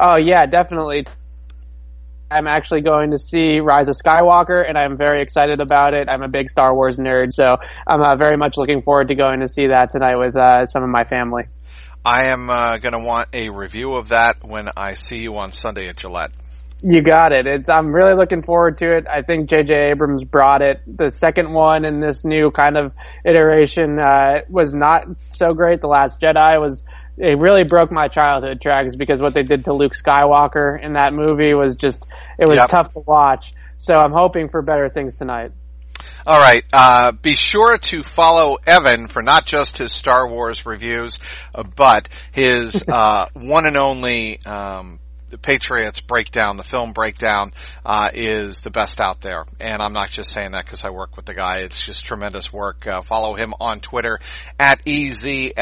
Oh 0.00 0.16
yeah, 0.16 0.46
definitely. 0.46 1.06
I'm 2.30 2.46
actually 2.46 2.82
going 2.82 3.12
to 3.12 3.18
see 3.18 3.60
Rise 3.60 3.88
of 3.88 3.96
Skywalker, 3.96 4.62
and 4.68 4.76
I'm 4.76 4.98
very 4.98 5.22
excited 5.22 5.60
about 5.60 5.94
it. 5.94 6.08
I'm 6.10 6.22
a 6.22 6.28
big 6.28 6.50
Star 6.50 6.74
Wars 6.74 6.98
nerd, 6.98 7.32
so 7.32 7.56
I'm 7.86 8.02
uh, 8.02 8.16
very 8.16 8.36
much 8.36 8.58
looking 8.58 8.82
forward 8.82 9.08
to 9.08 9.14
going 9.14 9.40
to 9.40 9.48
see 9.48 9.68
that 9.68 9.92
tonight 9.92 10.16
with 10.16 10.36
uh, 10.36 10.66
some 10.66 10.82
of 10.82 10.90
my 10.90 11.04
family. 11.04 11.44
I 12.04 12.26
am 12.26 12.50
uh, 12.50 12.76
going 12.78 12.92
to 12.92 12.98
want 12.98 13.30
a 13.32 13.48
review 13.48 13.94
of 13.94 14.10
that 14.10 14.36
when 14.42 14.68
I 14.76 14.94
see 14.94 15.20
you 15.20 15.36
on 15.38 15.52
Sunday 15.52 15.88
at 15.88 15.96
Gillette. 15.96 16.32
You 16.82 17.02
got 17.02 17.32
it. 17.32 17.46
It's, 17.46 17.68
I'm 17.68 17.92
really 17.92 18.14
looking 18.14 18.42
forward 18.42 18.78
to 18.78 18.96
it. 18.98 19.06
I 19.10 19.22
think 19.22 19.48
J.J. 19.48 19.90
Abrams 19.90 20.22
brought 20.22 20.62
it. 20.62 20.80
The 20.86 21.10
second 21.10 21.52
one 21.52 21.84
in 21.84 22.00
this 22.00 22.24
new 22.24 22.50
kind 22.50 22.76
of 22.76 22.92
iteration 23.24 23.98
uh, 23.98 24.42
was 24.48 24.74
not 24.74 25.06
so 25.30 25.54
great. 25.54 25.80
The 25.80 25.88
Last 25.88 26.20
Jedi 26.20 26.60
was 26.60 26.84
it 27.20 27.38
really 27.38 27.64
broke 27.64 27.90
my 27.90 28.08
childhood 28.08 28.60
tracks 28.60 28.96
because 28.96 29.20
what 29.20 29.34
they 29.34 29.42
did 29.42 29.64
to 29.64 29.72
Luke 29.72 29.94
Skywalker 29.94 30.82
in 30.82 30.94
that 30.94 31.12
movie 31.12 31.54
was 31.54 31.76
just 31.76 32.04
it 32.38 32.48
was 32.48 32.56
yep. 32.56 32.68
tough 32.70 32.92
to 32.92 33.00
watch. 33.00 33.52
So 33.78 33.94
I'm 33.94 34.12
hoping 34.12 34.48
for 34.48 34.62
better 34.62 34.88
things 34.88 35.16
tonight. 35.16 35.52
All 36.26 36.38
right. 36.38 36.62
Uh, 36.72 37.12
be 37.12 37.34
sure 37.34 37.78
to 37.78 38.02
follow 38.02 38.58
Evan 38.66 39.08
for 39.08 39.22
not 39.22 39.46
just 39.46 39.78
his 39.78 39.92
Star 39.92 40.28
Wars 40.28 40.66
reviews, 40.66 41.18
uh, 41.54 41.62
but 41.62 42.08
his 42.32 42.84
uh, 42.88 43.28
one 43.34 43.66
and 43.66 43.76
only 43.76 44.38
um, 44.44 45.00
the 45.30 45.38
Patriots 45.38 46.00
breakdown, 46.00 46.56
the 46.56 46.64
film 46.64 46.92
breakdown, 46.92 47.52
uh, 47.84 48.10
is 48.12 48.62
the 48.62 48.70
best 48.70 49.00
out 49.00 49.20
there. 49.20 49.44
And 49.60 49.82
I'm 49.82 49.92
not 49.92 50.10
just 50.10 50.32
saying 50.32 50.52
that 50.52 50.64
because 50.64 50.84
I 50.84 50.90
work 50.90 51.16
with 51.16 51.26
the 51.26 51.34
guy. 51.34 51.58
It's 51.58 51.80
just 51.80 52.04
tremendous 52.04 52.52
work. 52.52 52.86
Uh, 52.86 53.02
follow 53.02 53.34
him 53.34 53.54
on 53.60 53.80
Twitter 53.80 54.18
at 54.58 54.80
E-Z-L-A-Z-A-R. 54.86 55.58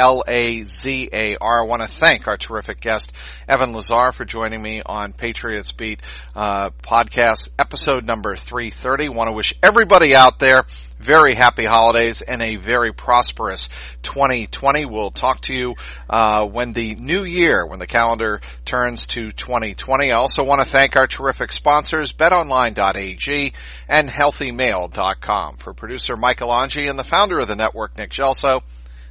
I 1.41 1.67
want 1.67 1.83
to 1.83 1.89
thank 1.89 2.29
our 2.29 2.37
terrific 2.37 2.81
guest, 2.81 3.13
Evan 3.49 3.73
Lazar, 3.73 4.13
for 4.13 4.25
joining 4.25 4.63
me 4.63 4.83
on 4.85 5.13
Patriots 5.13 5.73
Beat, 5.73 6.01
uh, 6.35 6.71
podcast 6.83 7.49
episode 7.59 8.05
number 8.05 8.37
330. 8.37 9.09
Want 9.09 9.29
to 9.29 9.33
wish 9.33 9.55
everybody 9.63 10.15
out 10.15 10.39
there 10.39 10.65
very 10.99 11.35
happy 11.35 11.65
holidays 11.65 12.23
and 12.23 12.41
a 12.43 12.57
very 12.57 12.93
prosperous 12.93 13.69
2020. 14.03 14.85
We'll 14.87 15.11
talk 15.11 15.43
to 15.43 15.55
you 15.55 15.75
uh, 16.09 16.47
when 16.47 16.73
the 16.73 16.95
new 16.95 17.25
year, 17.25 17.67
when 17.67 17.79
the 17.79 17.87
calendar 17.87 18.41
turns 18.65 19.07
to 19.09 19.33
2020. 19.33 20.11
I 20.11 20.17
also 20.17 20.45
want 20.45 20.63
to 20.63 20.69
thank 20.69 20.97
our 20.97 21.07
terrific 21.07 21.53
sponsors, 21.53 22.13
betonline.ag 22.13 23.53
and 23.89 24.09
healthymale.com. 24.09 25.57
For 25.57 25.75
producer 25.75 26.17
Michael 26.17 26.51
Angi 26.51 26.89
and 26.89 26.99
the 26.99 27.05
founder 27.05 27.39
of 27.39 27.49
the 27.49 27.57
network, 27.57 27.97
Nick 27.97 28.11
Gelso, 28.11 28.63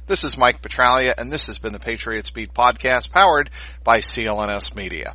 This 0.06 0.22
is 0.22 0.38
Mike 0.38 0.62
Petraglia, 0.62 1.14
and 1.18 1.32
this 1.32 1.46
has 1.46 1.58
been 1.58 1.72
the 1.72 1.80
Patriots 1.80 2.30
Beat 2.30 2.54
podcast 2.54 3.10
powered 3.10 3.50
by 3.82 4.00
CLNS 4.00 4.76
Media. 4.76 5.14